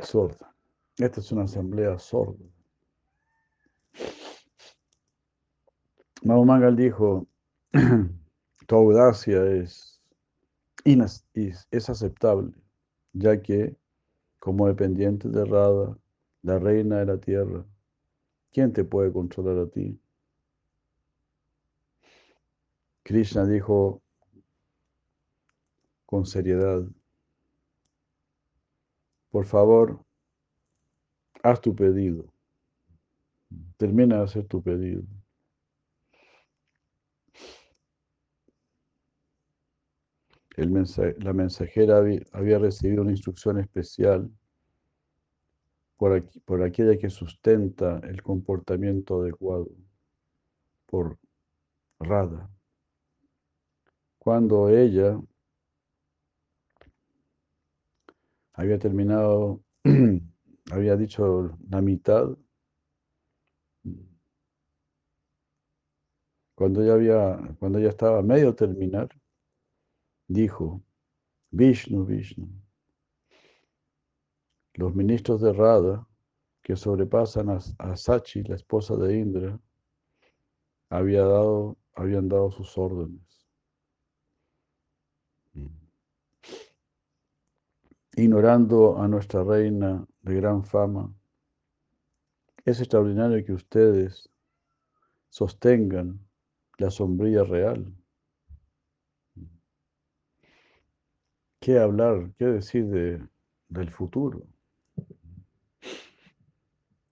sorda. 0.03 0.55
Esta 0.99 1.21
es 1.21 1.33
una 1.33 1.45
asamblea 1.45 1.99
sorda. 1.99 2.45
Madhumangal 6.25 6.75
dijo, 6.75 7.27
tu 8.67 8.75
audacia 8.75 9.45
es, 9.45 10.01
aceptable, 11.91 12.55
ya 13.13 13.43
que 13.43 13.77
como 14.39 14.67
dependiente 14.67 15.29
de 15.29 15.45
Radha, 15.45 15.99
la 16.41 16.59
reina 16.59 17.01
de 17.01 17.07
la 17.07 17.19
tierra, 17.19 17.67
¿quién 18.53 18.73
te 18.73 18.85
puede 18.85 19.13
controlar 19.13 19.59
a 19.59 19.69
ti? 19.69 20.01
Krishna 23.03 23.45
dijo 23.45 24.01
con 26.07 26.25
seriedad, 26.25 26.85
por 29.31 29.45
favor, 29.45 30.03
haz 31.43 31.61
tu 31.61 31.75
pedido. 31.77 32.25
Termina 33.77 34.17
de 34.19 34.25
hacer 34.25 34.47
tu 34.47 34.63
pedido. 34.63 35.03
La 40.57 41.33
mensajera 41.33 41.99
había, 42.33 42.59
recibido 42.59 43.03
una 43.03 43.11
instrucción 43.11 43.59
especial 43.59 44.31
por, 45.97 46.13
aqu- 46.13 46.41
por 46.45 46.63
aquella 46.63 46.97
que 46.97 47.11
sustenta 47.11 47.99
el 48.05 48.23
comportamiento 48.23 49.21
adecuado, 49.21 49.69
por 50.87 51.19
Radha. 52.01 52.49
Cuando 54.19 54.69
ella 54.71 55.21
había 58.55 58.79
terminado, 58.79 59.63
había 60.71 60.97
dicho 60.97 61.57
la 61.71 61.81
mitad, 61.83 62.37
cuando 66.55 66.83
ella, 66.83 66.95
había, 66.95 67.39
cuando 67.59 67.79
ella 67.79 67.91
estaba 67.91 68.19
a 68.19 68.23
medio 68.23 68.55
terminar, 68.55 69.09
dijo, 70.29 70.83
Vishnu, 71.51 72.05
Vishnu, 72.05 72.49
los 74.75 74.95
ministros 74.95 75.41
de 75.41 75.53
Radha, 75.53 76.07
que 76.63 76.77
sobrepasan 76.77 77.51
a, 77.51 77.59
a 77.79 77.97
Sachi, 77.97 78.43
la 78.43 78.57
esposa 78.57 78.97
de 78.97 79.19
Indra, 79.19 79.61
había 80.89 81.23
dado, 81.23 81.77
habían 81.95 82.29
dado 82.29 82.51
sus 82.51 82.77
órdenes. 82.79 83.23
Ignorando 88.17 88.99
a 88.99 89.09
nuestra 89.09 89.43
reina 89.43 90.07
de 90.23 90.35
gran 90.37 90.65
fama, 90.65 91.13
es 92.65 92.81
extraordinario 92.81 93.45
que 93.45 93.53
ustedes 93.53 94.31
sostengan 95.29 96.19
la 96.79 96.91
sombrilla 96.91 97.45
real. 97.45 97.93
¿Qué 101.65 101.79
hablar, 101.79 102.31
qué 102.37 102.45
decir 102.45 102.85
de, 102.89 103.27
del 103.71 103.91
futuro? 103.91 104.43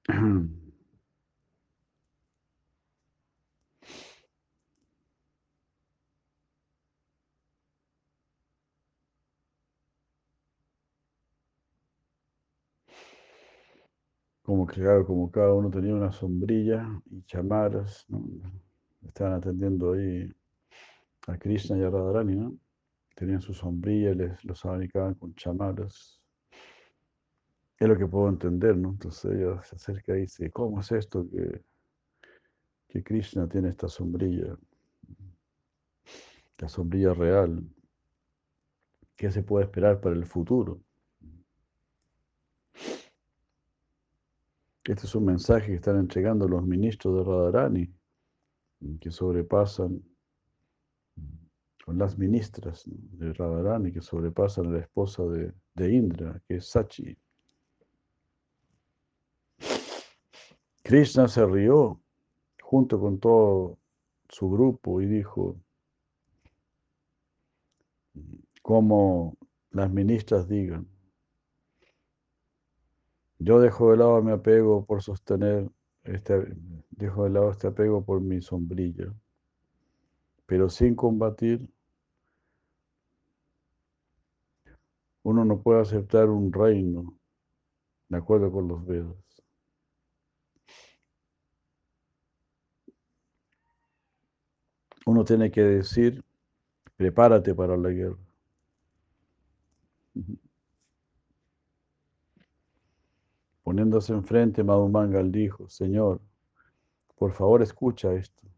como 14.43 14.67
que 14.67 14.83
claro, 14.83 15.07
como 15.07 15.31
cada 15.31 15.55
uno 15.55 15.71
tenía 15.71 15.95
una 15.95 16.13
sombrilla 16.13 16.87
y 17.11 17.23
chamaras, 17.23 18.05
¿no? 18.09 18.23
estaban 19.07 19.33
atendiendo 19.33 19.93
ahí 19.95 20.31
a 21.29 21.39
Krishna 21.39 21.79
y 21.79 21.83
a 21.85 21.91
Radharani, 21.91 22.37
¿no? 22.37 22.59
Tenían 23.15 23.41
su 23.41 23.53
sombrilla 23.55 24.11
y 24.11 24.15
les, 24.15 24.45
los 24.45 24.65
abanicaban 24.65 25.15
con 25.15 25.35
chamaras. 25.35 26.21
Es 27.79 27.89
lo 27.89 27.97
que 27.97 28.07
puedo 28.07 28.29
entender, 28.29 28.77
¿no? 28.77 28.91
Entonces 28.91 29.33
ella 29.33 29.63
se 29.63 29.77
acerca 29.77 30.17
y 30.17 30.23
dice, 30.23 30.51
¿cómo 30.51 30.81
es 30.81 30.93
esto 30.93 31.27
que, 31.29 31.63
que 32.89 33.03
Krishna 33.03 33.49
tiene 33.49 33.71
esta 33.71 33.89
sombrilla? 33.89 34.57
La 36.59 36.69
sombrilla 36.69 37.13
real. 37.13 37.63
¿Qué 39.17 39.31
se 39.31 39.43
puede 39.43 39.65
esperar 39.65 40.01
para 40.01 40.15
el 40.15 40.27
futuro? 40.27 40.81
Este 44.85 45.07
es 45.07 45.15
un 45.15 45.25
mensaje 45.27 45.69
que 45.69 45.75
están 45.75 45.97
entregando 45.97 46.49
los 46.49 46.67
ministros 46.67 47.17
de 47.17 47.25
Radharani, 47.25 47.95
que 49.01 49.11
sobrepasan, 49.13 50.03
las 51.87 52.17
ministras 52.17 52.85
de 52.87 53.33
Radharani, 53.33 53.93
que 53.93 54.01
sobrepasan 54.01 54.67
a 54.67 54.71
la 54.71 54.79
esposa 54.81 55.25
de, 55.25 55.53
de 55.75 55.93
Indra, 55.93 56.41
que 56.47 56.57
es 56.57 56.67
Sachi. 56.69 57.17
Krishna 60.83 61.29
se 61.29 61.47
rió 61.47 62.01
junto 62.63 63.01
con 63.01 63.19
todo 63.19 63.79
su 64.29 64.51
grupo 64.51 65.01
y 65.01 65.07
dijo, 65.07 65.57
como 68.63 69.37
las 69.71 69.91
ministras 69.91 70.49
digan, 70.49 70.89
yo 73.39 73.61
dejo 73.61 73.91
de 73.91 73.97
lado 73.97 74.23
mi 74.23 74.33
apego 74.33 74.85
por 74.85 75.03
sostener, 75.03 75.69
este, 76.05 76.55
dejo 76.91 77.25
de 77.25 77.31
lado 77.31 77.51
este 77.51 77.67
apego 77.69 78.05
por 78.05 78.21
mi 78.21 78.41
sombrilla, 78.41 79.13
pero 80.53 80.69
sin 80.69 80.95
combatir, 80.95 81.67
uno 85.23 85.47
no 85.47 85.63
puede 85.63 85.81
aceptar 85.81 86.29
un 86.29 86.53
reino 86.53 87.19
de 88.11 88.19
acuerdo 88.19 88.53
con 88.53 88.69
los 88.69 88.85
Vedas. 88.85 89.17
Uno 95.07 95.25
tiene 95.25 95.51
que 95.51 95.63
decir, 95.63 96.23
prepárate 96.99 97.55
para 97.55 97.75
la 97.79 97.89
guerra. 97.89 98.19
Poniéndose 103.63 104.13
enfrente, 104.13 104.63
Madhumangal 104.63 105.33
dijo, 105.33 105.67
Señor, 105.71 106.21
por 107.17 107.33
favor 107.33 107.63
escucha 107.63 108.13
esto. 108.13 108.52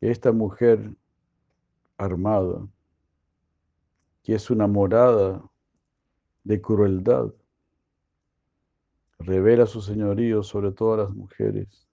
Esta 0.00 0.32
mujer 0.32 0.96
armada, 1.98 2.66
que 4.22 4.34
es 4.34 4.50
una 4.50 4.66
morada 4.66 5.42
de 6.44 6.60
crueldad, 6.60 7.34
revela 9.18 9.66
su 9.66 9.82
señorío 9.82 10.42
sobre 10.42 10.72
todas 10.72 11.00
las 11.00 11.14
mujeres 11.14 11.86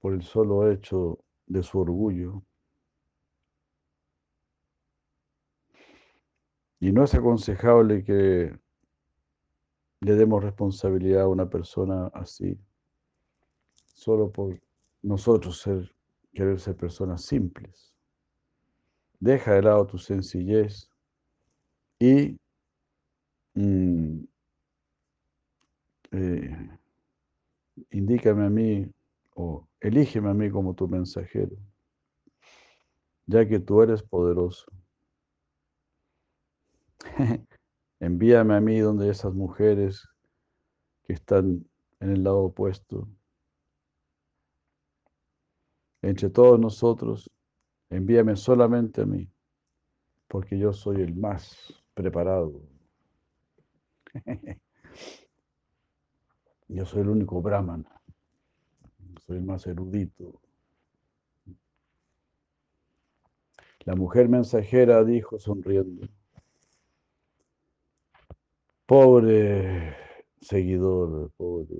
por 0.00 0.14
el 0.14 0.22
solo 0.22 0.70
hecho 0.70 1.18
de 1.46 1.62
su 1.62 1.80
orgullo. 1.80 2.42
Y 6.78 6.92
no 6.92 7.04
es 7.04 7.14
aconsejable 7.14 8.02
que 8.02 8.58
le 10.00 10.14
demos 10.14 10.42
responsabilidad 10.42 11.24
a 11.24 11.28
una 11.28 11.50
persona 11.50 12.06
así, 12.14 12.58
solo 13.92 14.32
por 14.32 14.58
nosotros 15.02 15.60
ser, 15.60 15.94
querer 16.32 16.58
ser 16.60 16.76
personas 16.76 17.22
simples. 17.24 17.94
Deja 19.18 19.54
de 19.54 19.62
lado 19.62 19.86
tu 19.86 19.98
sencillez 19.98 20.90
y 21.98 22.38
mm, 23.54 24.24
eh, 26.12 26.78
indícame 27.90 28.46
a 28.46 28.50
mí 28.50 28.90
o 29.34 29.68
elígeme 29.80 30.30
a 30.30 30.34
mí 30.34 30.50
como 30.50 30.74
tu 30.74 30.88
mensajero, 30.88 31.56
ya 33.26 33.46
que 33.46 33.60
tú 33.60 33.82
eres 33.82 34.02
poderoso. 34.02 34.70
Envíame 38.00 38.54
a 38.54 38.60
mí 38.60 38.78
donde 38.78 39.10
esas 39.10 39.34
mujeres 39.34 40.08
que 41.04 41.12
están 41.12 41.66
en 42.00 42.10
el 42.10 42.24
lado 42.24 42.44
opuesto. 42.44 43.08
Entre 46.02 46.30
todos 46.30 46.58
nosotros, 46.58 47.30
envíame 47.90 48.36
solamente 48.36 49.02
a 49.02 49.06
mí, 49.06 49.28
porque 50.28 50.58
yo 50.58 50.72
soy 50.72 51.02
el 51.02 51.14
más 51.14 51.74
preparado. 51.94 52.60
Yo 56.72 56.86
soy 56.86 57.00
el 57.00 57.08
único 57.08 57.42
brahman, 57.42 57.84
soy 59.26 59.38
el 59.38 59.42
más 59.42 59.66
erudito. 59.66 60.40
La 63.80 63.96
mujer 63.96 64.28
mensajera 64.28 65.02
dijo 65.02 65.36
sonriendo, 65.40 66.06
Pobre 68.86 69.96
seguidor, 70.40 71.30
pobre. 71.36 71.76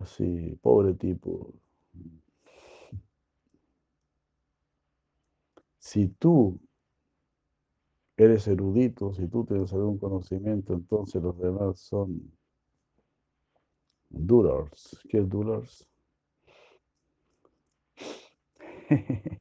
Así, 0.00 0.58
pobre 0.62 0.94
tipo. 0.94 1.52
Si 5.78 6.08
tú 6.08 6.58
eres 8.16 8.46
erudito, 8.48 9.12
si 9.14 9.28
tú 9.28 9.44
tienes 9.44 9.72
algún 9.72 9.98
conocimiento, 9.98 10.74
entonces 10.74 11.22
los 11.22 11.38
demás 11.38 11.80
son 11.80 12.32
dulars. 14.08 15.00
¿Qué 15.08 15.18
es 15.18 15.28
dulars? 15.28 15.86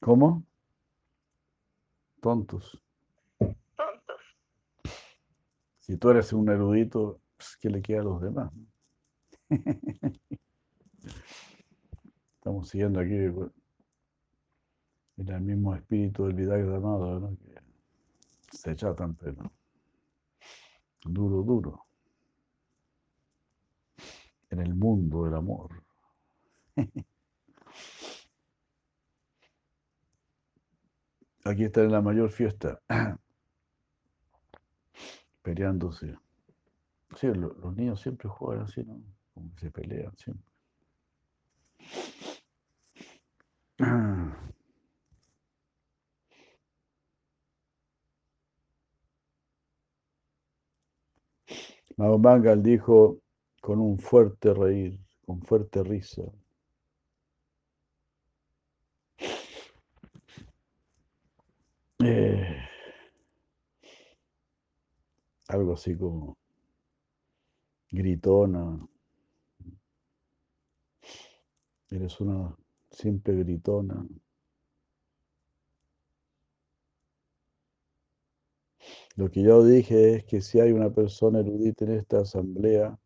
¿Cómo? 0.00 0.44
Tontos. 2.20 2.82
Tontos. 3.38 4.20
Si 5.78 5.96
tú 5.96 6.10
eres 6.10 6.32
un 6.32 6.48
erudito, 6.48 7.20
pues, 7.40 7.56
¿qué 7.56 7.70
le 7.70 7.80
queda 7.80 8.00
a 8.00 8.04
los 8.04 8.20
demás? 8.20 8.52
Estamos 12.34 12.68
siguiendo 12.68 13.00
aquí 13.00 13.14
en 13.14 13.50
el 15.16 15.40
mismo 15.40 15.74
espíritu 15.74 16.26
del 16.26 16.34
Vidal 16.34 16.74
Amado, 16.74 17.18
¿no? 17.18 17.34
que 17.38 17.54
se 18.52 18.76
chatan, 18.76 19.14
pero 19.14 19.50
duro, 21.04 21.42
duro. 21.42 21.86
En 24.50 24.60
el 24.60 24.74
mundo 24.74 25.24
del 25.24 25.34
amor. 25.34 25.82
Aquí 31.44 31.64
están 31.64 31.84
en 31.84 31.92
la 31.92 32.02
mayor 32.02 32.30
fiesta, 32.30 32.82
peleándose. 35.42 36.18
Los 37.28 37.76
niños 37.76 38.00
siempre 38.00 38.28
juegan 38.28 38.64
así, 38.64 38.82
¿no? 38.84 39.02
Como 39.34 39.52
que 39.54 39.60
se 39.60 39.70
pelean 39.70 40.16
siempre. 40.16 40.46
Mahamangal 51.96 52.62
dijo 52.62 53.18
con 53.60 53.78
un 53.80 53.98
fuerte 53.98 54.54
reír, 54.54 54.98
con 55.26 55.42
fuerte 55.42 55.82
risa. 55.82 56.22
Eh, 62.02 62.56
algo 65.48 65.74
así 65.74 65.94
como 65.98 66.39
gritona. 67.90 68.86
Eres 71.90 72.20
una 72.20 72.56
simple 72.90 73.34
gritona. 73.36 74.06
Lo 79.16 79.30
que 79.30 79.42
yo 79.42 79.64
dije 79.64 80.14
es 80.14 80.24
que 80.24 80.40
si 80.40 80.60
hay 80.60 80.72
una 80.72 80.90
persona 80.90 81.40
erudita 81.40 81.84
en 81.84 81.92
esta 81.92 82.20
asamblea, 82.20 82.98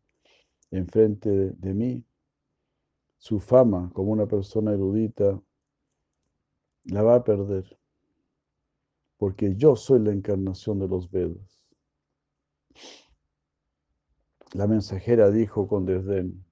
enfrente 0.71 1.29
de, 1.29 1.51
de 1.51 1.73
mí, 1.73 2.05
su 3.17 3.39
fama 3.39 3.89
como 3.93 4.11
una 4.11 4.27
persona 4.27 4.71
erudita 4.73 5.41
la 6.85 7.01
va 7.01 7.15
a 7.15 7.23
perder, 7.23 7.77
porque 9.17 9.55
yo 9.55 9.75
soy 9.75 9.99
la 9.99 10.11
encarnación 10.11 10.79
de 10.79 10.87
los 10.87 11.09
Vedas. 11.09 11.54
La 14.55 14.67
mensajera 14.67 15.31
dijo 15.31 15.67
con 15.67 15.85
desdén, 15.85 16.45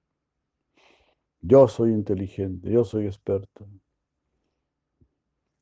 yo 1.40 1.66
soy 1.68 1.90
inteligente, 1.90 2.70
yo 2.70 2.84
soy 2.84 3.06
experto. 3.06 3.66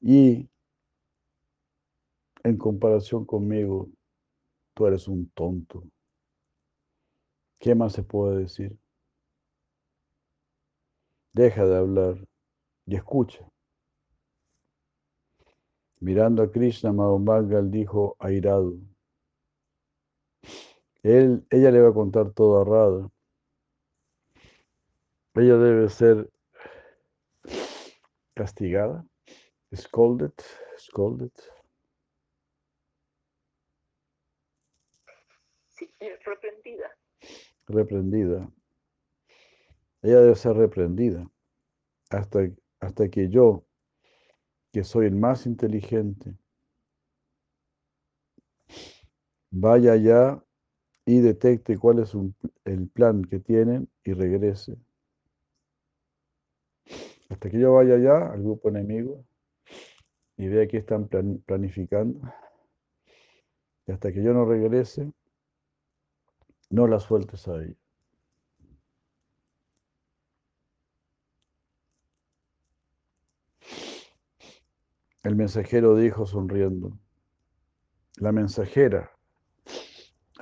Y 0.00 0.48
en 2.42 2.56
comparación 2.56 3.24
conmigo, 3.24 3.88
tú 4.74 4.88
eres 4.88 5.06
un 5.06 5.30
tonto. 5.30 5.84
¿Qué 7.60 7.76
más 7.76 7.92
se 7.92 8.02
puede 8.02 8.38
decir? 8.38 8.76
Deja 11.32 11.64
de 11.64 11.76
hablar 11.76 12.26
y 12.86 12.96
escucha. 12.96 13.48
Mirando 16.00 16.42
a 16.42 16.50
Krishna, 16.50 16.92
Madhumangal 16.92 17.70
dijo 17.70 18.16
airado. 18.18 18.74
Él, 21.02 21.44
ella 21.50 21.70
le 21.70 21.80
va 21.80 21.88
a 21.88 21.94
contar 21.94 22.30
todo 22.32 22.60
a 22.60 22.64
Radha. 22.64 23.10
Ella 25.34 25.56
debe 25.56 25.88
ser 25.88 26.30
castigada, 28.34 29.04
scolded, 29.74 30.32
scolded. 30.78 31.32
Sí, 35.68 35.90
reprendida. 36.24 36.90
Reprendida. 37.66 38.52
Ella 40.02 40.20
debe 40.20 40.34
ser 40.36 40.56
reprendida 40.56 41.28
hasta, 42.10 42.40
hasta 42.80 43.08
que 43.08 43.28
yo, 43.28 43.64
que 44.72 44.84
soy 44.84 45.06
el 45.06 45.14
más 45.14 45.46
inteligente, 45.46 46.36
vaya 49.50 49.92
allá 49.92 50.44
y 51.04 51.20
detecte 51.20 51.78
cuál 51.78 51.98
es 52.00 52.14
el 52.64 52.88
plan 52.88 53.24
que 53.24 53.40
tienen 53.40 53.88
y 54.04 54.12
regrese. 54.12 54.76
Hasta 57.28 57.50
que 57.50 57.58
yo 57.58 57.72
vaya 57.72 57.94
allá 57.94 58.32
al 58.32 58.42
grupo 58.42 58.68
enemigo 58.68 59.24
y 60.36 60.48
vea 60.48 60.66
que 60.68 60.78
están 60.78 61.08
planificando. 61.46 62.20
Y 63.86 63.92
hasta 63.92 64.12
que 64.12 64.22
yo 64.22 64.32
no 64.32 64.44
regrese, 64.44 65.12
no 66.70 66.86
la 66.86 67.00
sueltes 67.00 67.48
a 67.48 67.62
ella. 67.62 67.76
El 75.22 75.36
mensajero 75.36 75.94
dijo 75.94 76.26
sonriendo, 76.26 76.98
la 78.16 78.32
mensajera, 78.32 79.11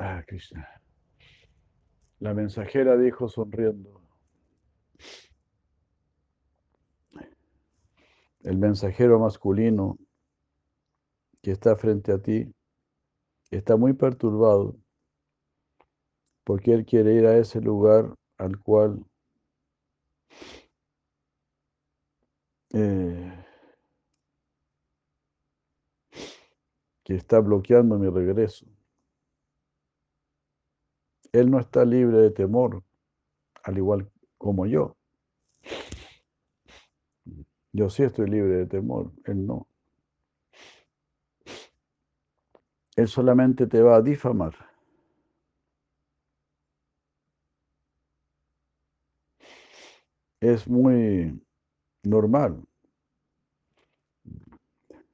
ah, 0.01 0.23
Krishna, 0.27 0.67
la 2.21 2.35
mensajera 2.35 2.97
dijo 2.97 3.29
sonriendo, 3.29 4.01
el 8.43 8.57
mensajero 8.57 9.19
masculino 9.19 9.99
que 11.43 11.51
está 11.51 11.77
frente 11.77 12.13
a 12.13 12.19
ti 12.19 12.53
está 13.51 13.77
muy 13.77 13.93
perturbado 13.93 14.77
porque 16.45 16.73
él 16.73 16.85
quiere 16.87 17.15
ir 17.15 17.27
a 17.27 17.37
ese 17.37 17.61
lugar 17.61 18.15
al 18.39 18.59
cual 18.59 19.05
eh, 22.73 23.45
que 27.05 27.15
está 27.15 27.41
bloqueando 27.41 27.99
mi 27.99 28.09
regreso. 28.09 28.67
Él 31.33 31.51
no 31.51 31.59
está 31.59 31.85
libre 31.85 32.19
de 32.19 32.31
temor, 32.31 32.83
al 33.63 33.79
igual 33.79 34.11
como 34.39 34.67
yo. 34.67 34.97
Yo 37.73 37.89
sí 37.89 38.03
estoy 38.03 38.29
libre 38.29 38.57
de 38.57 38.67
temor, 38.67 39.13
él 39.25 39.47
no. 39.47 39.69
Él 42.97 43.07
solamente 43.09 43.67
te 43.67 43.81
va 43.81 43.97
a 43.97 44.03
difamar. 44.03 44.55
Es 50.41 50.67
muy 50.67 51.41
normal 52.03 52.65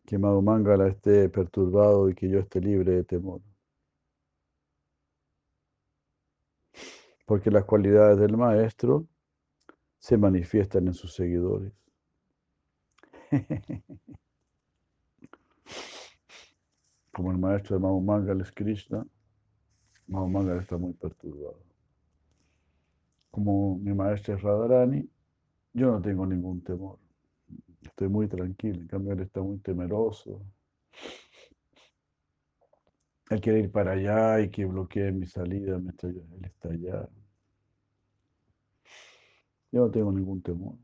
que 0.07 0.19
Madhumangala 0.19 0.89
esté 0.89 1.29
perturbado 1.29 2.09
y 2.09 2.15
que 2.15 2.29
yo 2.29 2.39
esté 2.39 2.61
libre 2.61 2.93
de 2.93 3.05
temor. 3.05 3.41
Porque 7.27 7.51
las 7.51 7.65
cualidades 7.65 8.19
del 8.19 8.37
maestro 8.37 9.07
se 9.99 10.17
manifiestan 10.17 10.87
en 10.87 10.95
sus 10.95 11.13
seguidores. 11.15 11.73
Como 17.13 17.33
el 17.33 17.39
maestro 17.39 17.77
de 17.77 17.83
Mahumangala 17.83 18.43
es 18.43 18.53
Krishna, 18.53 19.07
Mahumangala 20.07 20.61
está 20.61 20.77
muy 20.77 20.93
perturbado. 20.93 21.61
Como 23.31 23.79
mi 23.79 23.93
maestro 23.93 24.35
es 24.35 24.43
Radharani, 24.43 25.09
yo 25.73 25.91
no 25.91 26.01
tengo 26.01 26.27
ningún 26.27 26.63
temor. 26.63 26.99
Estoy 27.83 28.09
muy 28.09 28.29
tranquilo, 28.29 28.81
en 28.81 28.87
cambio 28.87 29.13
él 29.13 29.21
está 29.21 29.41
muy 29.41 29.59
temeroso. 29.59 30.41
Él 33.31 33.41
quiere 33.41 33.61
ir 33.61 33.73
para 33.73 33.93
allá 33.93 34.41
y 34.41 34.51
que 34.51 34.65
bloquee 34.65 35.11
mi 35.11 35.27
salida 35.27 35.79
mientras 35.79 36.15
él 36.15 36.45
está 36.45 36.69
allá. 36.69 37.09
Yo 39.73 39.81
no 39.83 39.91
tengo 39.91 40.13
ningún 40.13 40.43
temor. 40.43 40.77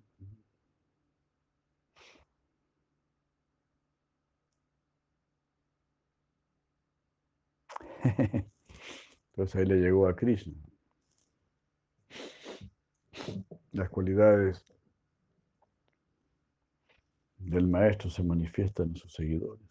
Entonces 9.30 9.57
ahí 9.57 9.66
le 9.66 9.76
llegó 9.76 10.09
a 10.09 10.16
Krishna. 10.16 10.55
Las 13.72 13.89
cualidades 13.89 14.72
del 17.39 17.66
maestro 17.68 18.11
se 18.11 18.22
manifiestan 18.22 18.91
en 18.91 18.97
sus 18.97 19.12
seguidores. 19.12 19.66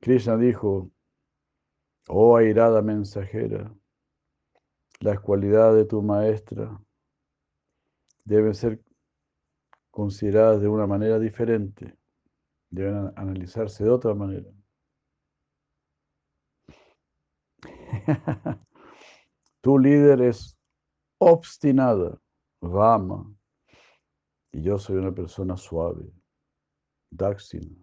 Krishna 0.00 0.36
dijo, 0.36 0.90
oh 2.08 2.36
airada 2.36 2.82
mensajera, 2.82 3.74
las 5.00 5.20
cualidades 5.20 5.76
de 5.76 5.84
tu 5.84 6.02
maestra 6.02 6.80
deben 8.24 8.54
ser 8.54 8.82
consideradas 9.90 10.60
de 10.60 10.68
una 10.68 10.86
manera 10.86 11.18
diferente, 11.18 11.96
deben 12.70 13.12
analizarse 13.16 13.84
de 13.84 13.90
otra 13.90 14.14
manera. 14.14 14.50
tu 19.60 19.78
líder 19.78 20.22
es 20.22 20.56
obstinada, 21.18 22.20
Vama, 22.60 23.34
y 24.52 24.62
yo 24.62 24.78
soy 24.78 24.96
una 24.96 25.12
persona 25.12 25.56
suave, 25.56 26.10
Daxina. 27.10 27.76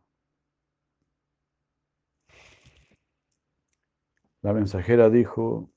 La 4.41 4.53
mensajera 4.53 5.09
dijo, 5.09 5.71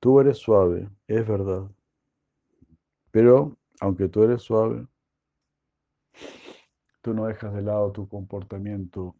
Tú 0.00 0.20
eres 0.20 0.38
suave, 0.38 0.88
es 1.06 1.26
verdad. 1.26 1.68
Pero 3.10 3.56
aunque 3.80 4.08
tú 4.08 4.22
eres 4.22 4.42
suave, 4.42 4.86
tú 7.02 7.14
no 7.14 7.26
dejas 7.26 7.52
de 7.54 7.62
lado 7.62 7.90
tu 7.90 8.08
comportamiento, 8.08 9.16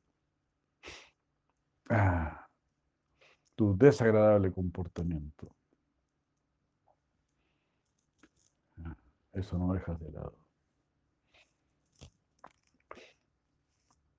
ah, 1.90 2.48
tu 3.56 3.76
desagradable 3.76 4.52
comportamiento. 4.52 5.48
Ah, 8.84 8.96
eso 9.32 9.58
no 9.58 9.72
dejas 9.72 9.98
de 9.98 10.12
lado. 10.12 10.38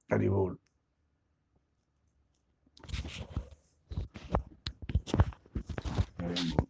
Caribol. 0.07 0.59
Rainbow 6.21 6.67